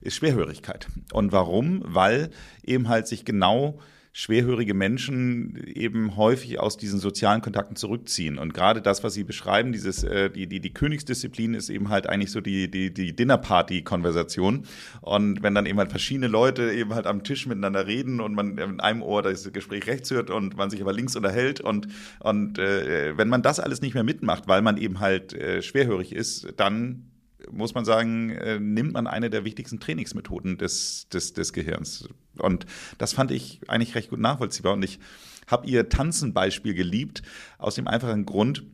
[0.00, 0.86] ist Schwerhörigkeit.
[1.12, 1.82] Und warum?
[1.84, 2.30] Weil
[2.64, 3.80] eben halt sich genau
[4.20, 8.36] schwerhörige Menschen eben häufig aus diesen sozialen Kontakten zurückziehen.
[8.36, 12.06] Und gerade das, was Sie beschreiben, dieses, äh, die, die, die Königsdisziplin ist eben halt
[12.06, 14.66] eigentlich so die, die, die Dinnerparty-Konversation.
[15.00, 18.58] Und wenn dann eben halt verschiedene Leute eben halt am Tisch miteinander reden und man
[18.58, 22.58] in einem Ohr das Gespräch rechts hört und man sich aber links unterhält und, und
[22.58, 26.52] äh, wenn man das alles nicht mehr mitmacht, weil man eben halt äh, schwerhörig ist,
[26.58, 27.10] dann
[27.50, 32.08] muss man sagen, äh, nimmt man eine der wichtigsten Trainingsmethoden des, des, des Gehirns.
[32.38, 32.66] Und
[32.98, 34.74] das fand ich eigentlich recht gut nachvollziehbar.
[34.74, 34.98] Und ich
[35.46, 37.22] habe ihr Tanzenbeispiel geliebt,
[37.58, 38.64] aus dem einfachen Grund,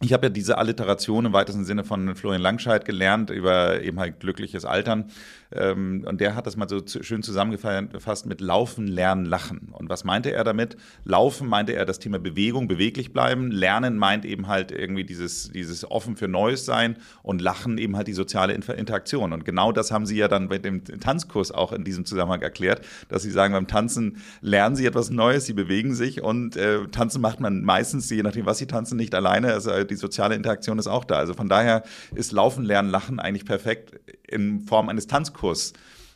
[0.00, 4.20] ich habe ja diese Alliteration im weitesten Sinne von Florian Langscheid gelernt über eben halt
[4.20, 5.10] glückliches Altern.
[5.52, 9.68] Ähm, und der hat das mal so schön zusammengefasst mit Laufen, Lernen, Lachen.
[9.72, 10.76] Und was meinte er damit?
[11.04, 13.50] Laufen meinte er das Thema Bewegung, beweglich bleiben.
[13.50, 16.96] Lernen meint eben halt irgendwie dieses, dieses offen für Neues sein.
[17.22, 19.32] Und Lachen eben halt die soziale Interaktion.
[19.32, 22.82] Und genau das haben sie ja dann bei dem Tanzkurs auch in diesem Zusammenhang erklärt,
[23.08, 27.20] dass sie sagen, beim Tanzen lernen sie etwas Neues, sie bewegen sich und äh, tanzen
[27.20, 29.52] macht man meistens, je nachdem, was sie tanzen, nicht alleine.
[29.52, 31.16] Also die soziale Interaktion ist auch da.
[31.16, 31.82] Also von daher
[32.14, 33.92] ist Laufen, Lernen, Lachen eigentlich perfekt
[34.28, 35.72] in Form eines Tanzkurs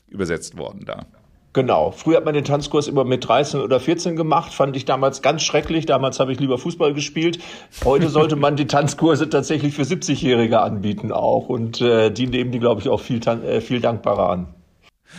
[0.09, 1.07] übersetzt worden da.
[1.53, 1.91] Genau.
[1.91, 4.55] Früher hat man den Tanzkurs immer mit 13 oder 14 gemacht.
[4.55, 5.85] Fand ich damals ganz schrecklich.
[5.85, 7.41] Damals habe ich lieber Fußball gespielt.
[7.85, 11.49] Heute sollte man die Tanzkurse tatsächlich für 70-Jährige anbieten auch.
[11.49, 14.55] Und äh, die nehmen die, glaube ich, auch viel, äh, viel dankbarer an.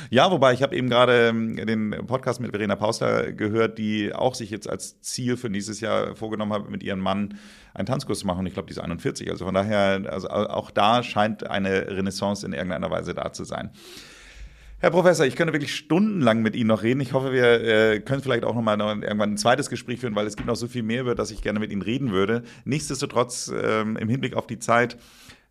[0.09, 4.35] Ja, wobei ich habe eben gerade ähm, den Podcast mit Verena Pauster gehört, die auch
[4.35, 7.37] sich jetzt als Ziel für nächstes Jahr vorgenommen hat, mit ihrem Mann
[7.73, 8.45] einen Tanzkurs zu machen.
[8.45, 9.29] ich glaube, die ist 41.
[9.29, 13.71] Also von daher, also auch da scheint eine Renaissance in irgendeiner Weise da zu sein.
[14.81, 17.01] Herr Professor, ich könnte wirklich stundenlang mit Ihnen noch reden.
[17.01, 20.15] Ich hoffe, wir äh, können vielleicht auch noch mal noch irgendwann ein zweites Gespräch führen,
[20.15, 22.41] weil es gibt noch so viel mehr, über das ich gerne mit Ihnen reden würde.
[22.65, 24.97] Nichtsdestotrotz, ähm, im Hinblick auf die Zeit,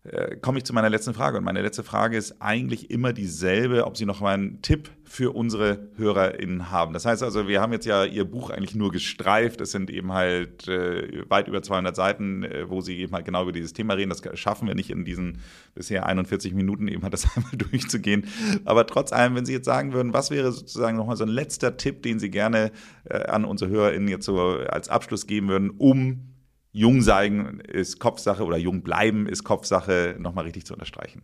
[0.03, 1.37] äh, komme ich zu meiner letzten Frage.
[1.37, 5.35] Und meine letzte Frage ist eigentlich immer dieselbe, ob Sie noch mal einen Tipp für
[5.35, 6.93] unsere HörerInnen haben.
[6.93, 9.61] Das heißt also, wir haben jetzt ja Ihr Buch eigentlich nur gestreift.
[9.61, 13.43] Es sind eben halt äh, weit über 200 Seiten, äh, wo Sie eben halt genau
[13.43, 14.09] über dieses Thema reden.
[14.09, 15.37] Das schaffen wir nicht in diesen
[15.75, 18.25] bisher 41 Minuten eben halt das einmal durchzugehen.
[18.65, 21.29] Aber trotz allem, wenn Sie jetzt sagen würden, was wäre sozusagen noch mal so ein
[21.29, 22.71] letzter Tipp, den Sie gerne
[23.03, 26.30] äh, an unsere HörerInnen jetzt so als Abschluss geben würden, um
[26.71, 31.21] jung sein ist Kopfsache oder jung bleiben ist Kopfsache, nochmal richtig zu unterstreichen?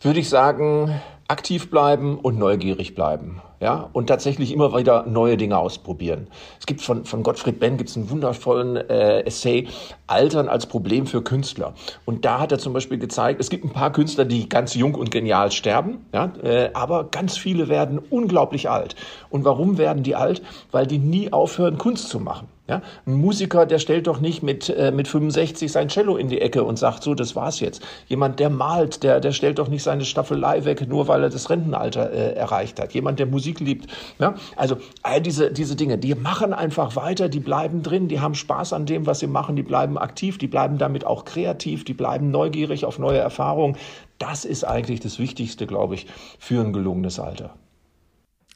[0.00, 3.42] Würde ich sagen, aktiv bleiben und neugierig bleiben.
[3.60, 6.28] Ja, und tatsächlich immer wieder neue Dinge ausprobieren.
[6.60, 9.66] Es gibt von, von Gottfried Benn gibt's einen wundervollen äh, Essay,
[10.06, 11.74] Altern als Problem für Künstler.
[12.04, 14.94] Und da hat er zum Beispiel gezeigt, es gibt ein paar Künstler, die ganz jung
[14.94, 18.94] und genial sterben, ja, äh, aber ganz viele werden unglaublich alt.
[19.28, 20.40] Und warum werden die alt?
[20.70, 22.48] Weil die nie aufhören, Kunst zu machen.
[22.68, 26.42] Ja, ein Musiker, der stellt doch nicht mit, äh, mit 65 sein Cello in die
[26.42, 27.82] Ecke und sagt so, das war's jetzt.
[28.08, 31.48] Jemand, der malt, der, der stellt doch nicht seine Staffelei weg, nur weil er das
[31.48, 32.92] Rentenalter äh, erreicht hat.
[32.92, 33.90] Jemand, der Musik Musik liebt.
[34.18, 34.34] Ja?
[34.56, 38.72] Also all diese, diese Dinge, die machen einfach weiter, die bleiben drin, die haben Spaß
[38.72, 42.30] an dem, was sie machen, die bleiben aktiv, die bleiben damit auch kreativ, die bleiben
[42.30, 43.76] neugierig auf neue Erfahrungen.
[44.18, 46.06] Das ist eigentlich das Wichtigste, glaube ich,
[46.38, 47.54] für ein gelungenes Alter.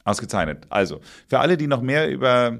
[0.05, 0.67] Ausgezeichnet.
[0.69, 2.59] Also, für alle, die noch mehr über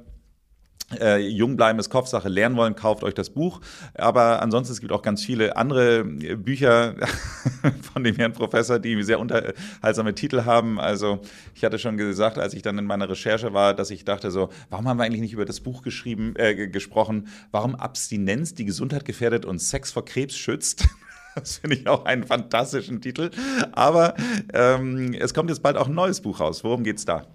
[0.99, 3.61] äh, jung bleiben ist Kopfsache, lernen wollen, kauft euch das Buch.
[3.93, 6.95] Aber ansonsten, es gibt auch ganz viele andere äh, Bücher
[7.93, 10.79] von dem Herrn Professor, die sehr unterhaltsame Titel haben.
[10.79, 11.21] Also
[11.53, 14.49] ich hatte schon gesagt, als ich dann in meiner Recherche war, dass ich dachte so,
[14.69, 19.05] warum haben wir eigentlich nicht über das Buch geschrieben, äh, gesprochen, warum Abstinenz die Gesundheit
[19.05, 20.87] gefährdet und Sex vor Krebs schützt?
[21.35, 23.31] Das finde ich auch einen fantastischen Titel.
[23.71, 24.13] Aber
[24.53, 26.63] ähm, es kommt jetzt bald auch ein neues Buch raus.
[26.63, 27.25] Worum geht's da?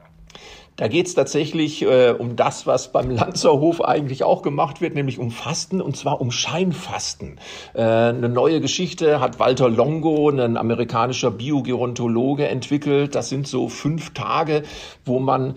[0.79, 5.19] Da geht es tatsächlich äh, um das, was beim Lanzerhof eigentlich auch gemacht wird, nämlich
[5.19, 7.41] um Fasten und zwar um Scheinfasten.
[7.75, 13.17] Äh, eine neue Geschichte hat Walter Longo, ein amerikanischer Biogerontologe, entwickelt.
[13.17, 14.63] Das sind so fünf Tage,
[15.05, 15.57] wo man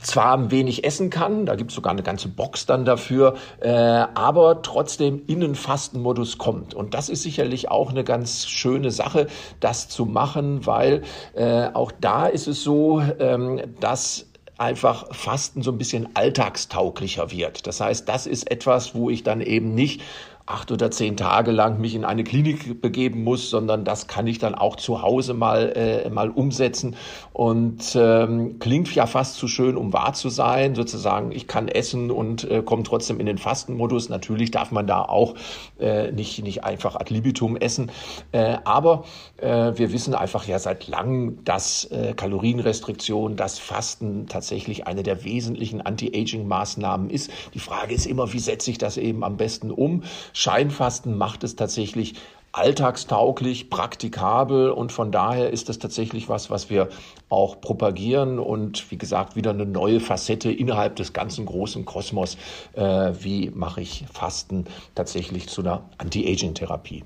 [0.00, 4.60] zwar wenig essen kann, da gibt es sogar eine ganze Box dann dafür, äh, aber
[4.60, 6.74] trotzdem in den Fastenmodus kommt.
[6.74, 9.28] Und das ist sicherlich auch eine ganz schöne Sache,
[9.60, 14.26] das zu machen, weil äh, auch da ist es so, ähm, dass
[14.58, 17.66] einfach Fasten so ein bisschen alltagstauglicher wird.
[17.66, 20.02] Das heißt, das ist etwas, wo ich dann eben nicht
[20.46, 24.38] acht oder zehn Tage lang mich in eine Klinik begeben muss, sondern das kann ich
[24.38, 26.96] dann auch zu Hause mal, äh, mal umsetzen.
[27.32, 30.74] Und ähm, klingt ja fast zu schön, um wahr zu sein.
[30.74, 34.10] Sozusagen, ich kann essen und äh, komme trotzdem in den Fastenmodus.
[34.10, 35.34] Natürlich darf man da auch
[35.80, 37.90] äh, nicht, nicht einfach ad libitum essen.
[38.32, 39.04] Äh, aber
[39.38, 45.24] äh, wir wissen einfach ja seit langem, dass äh, Kalorienrestriktion, das Fasten tatsächlich eine der
[45.24, 47.30] wesentlichen Anti-Aging-Maßnahmen ist.
[47.54, 50.02] Die Frage ist immer, wie setze ich das eben am besten um?
[50.34, 52.14] Scheinfasten macht es tatsächlich
[52.52, 56.88] alltagstauglich, praktikabel und von daher ist das tatsächlich was, was wir
[57.28, 62.36] auch propagieren und wie gesagt wieder eine neue Facette innerhalb des ganzen großen Kosmos.
[62.74, 67.02] Äh, wie mache ich Fasten tatsächlich zu einer Anti-Aging-Therapie?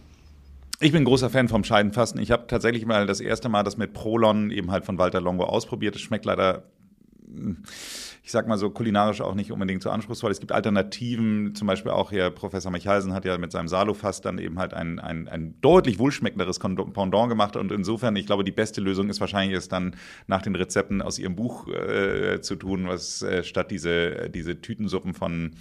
[0.81, 2.21] Ich bin großer Fan vom Scheidenfasten.
[2.21, 5.45] Ich habe tatsächlich mal das erste Mal das mit Prolon eben halt von Walter Longo
[5.45, 5.97] ausprobiert.
[5.97, 6.65] Es schmeckt leider
[8.23, 10.31] ich sag mal so kulinarisch auch nicht unbedingt so anspruchsvoll.
[10.31, 14.39] Es gibt Alternativen, zum Beispiel auch hier Professor Michalsen hat ja mit seinem Salofast dann
[14.39, 18.81] eben halt ein, ein, ein deutlich wohlschmeckenderes Pendant gemacht und insofern, ich glaube, die beste
[18.81, 23.23] Lösung ist wahrscheinlich es dann nach den Rezepten aus ihrem Buch äh, zu tun, was
[23.23, 25.53] äh, statt diese, diese Tütensuppen von,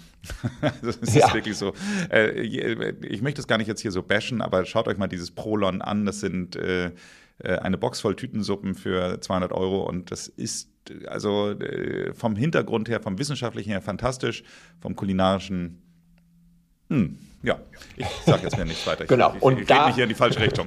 [0.82, 1.32] das ist ja.
[1.32, 1.72] wirklich so,
[2.10, 5.30] äh, ich möchte es gar nicht jetzt hier so bashen, aber schaut euch mal dieses
[5.30, 6.90] Prolon an, das sind äh,
[7.44, 9.82] eine Box voll Tütensuppen für 200 Euro.
[9.82, 10.70] Und das ist
[11.06, 14.42] also äh, vom Hintergrund her, vom wissenschaftlichen her fantastisch,
[14.80, 15.82] vom kulinarischen,
[16.88, 17.56] hm, ja,
[17.96, 19.04] ich sage jetzt mir nichts weiter.
[19.04, 19.32] Ich, genau.
[19.36, 20.66] Ich, und ich da, mich hier in die falsche Richtung.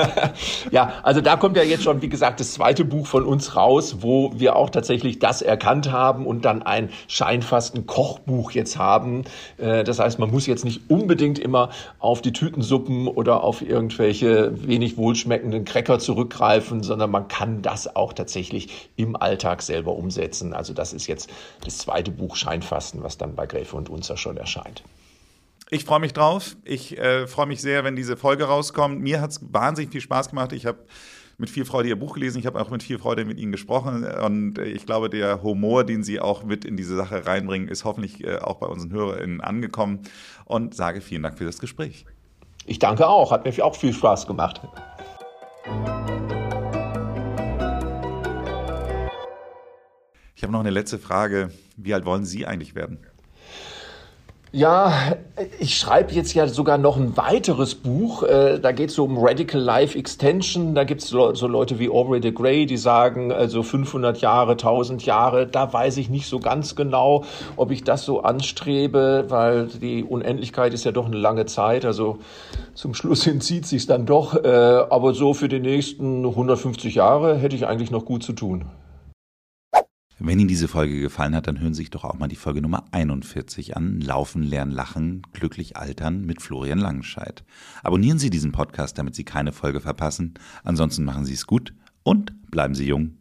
[0.72, 3.98] ja, also da kommt ja jetzt schon, wie gesagt, das zweite Buch von uns raus,
[4.00, 9.24] wo wir auch tatsächlich das erkannt haben und dann ein scheinfasten Kochbuch jetzt haben.
[9.58, 14.66] Äh, das heißt, man muss jetzt nicht unbedingt immer auf die Tütensuppen oder auf irgendwelche
[14.66, 20.52] wenig wohlschmeckenden Cracker zurückgreifen, sondern man kann das auch tatsächlich im Alltag selber umsetzen.
[20.52, 21.30] Also das ist jetzt
[21.64, 24.82] das zweite Buch Scheinfasten, was dann bei Gräfe und Unzer schon erscheint.
[25.74, 26.54] Ich freue mich drauf.
[26.64, 29.00] Ich äh, freue mich sehr, wenn diese Folge rauskommt.
[29.00, 30.52] Mir hat es wahnsinnig viel Spaß gemacht.
[30.52, 30.84] Ich habe
[31.38, 32.38] mit viel Freude Ihr Buch gelesen.
[32.38, 34.04] Ich habe auch mit viel Freude mit Ihnen gesprochen.
[34.04, 37.86] Und äh, ich glaube, der Humor, den Sie auch mit in diese Sache reinbringen, ist
[37.86, 40.00] hoffentlich äh, auch bei unseren HörerInnen angekommen.
[40.44, 42.04] Und sage vielen Dank für das Gespräch.
[42.66, 43.30] Ich danke auch.
[43.30, 44.60] Hat mir auch viel Spaß gemacht.
[50.34, 51.50] Ich habe noch eine letzte Frage.
[51.78, 52.98] Wie alt wollen Sie eigentlich werden?
[54.54, 55.14] Ja,
[55.60, 58.22] ich schreibe jetzt ja sogar noch ein weiteres Buch.
[58.22, 60.74] Äh, da geht es so um Radical Life Extension.
[60.74, 65.06] Da gibt es so Leute wie Aubrey de Grey, die sagen, also 500 Jahre, 1000
[65.06, 65.46] Jahre.
[65.46, 67.24] Da weiß ich nicht so ganz genau,
[67.56, 71.86] ob ich das so anstrebe, weil die Unendlichkeit ist ja doch eine lange Zeit.
[71.86, 72.18] Also
[72.74, 74.34] zum Schluss hin zieht sich dann doch.
[74.34, 78.66] Äh, aber so für die nächsten 150 Jahre hätte ich eigentlich noch gut zu tun.
[80.24, 82.62] Wenn Ihnen diese Folge gefallen hat, dann hören Sie sich doch auch mal die Folge
[82.62, 84.00] Nummer 41 an.
[84.00, 87.42] Laufen, lernen, lachen, glücklich altern mit Florian Langenscheidt.
[87.82, 90.34] Abonnieren Sie diesen Podcast, damit Sie keine Folge verpassen.
[90.62, 93.16] Ansonsten machen Sie es gut und bleiben Sie jung.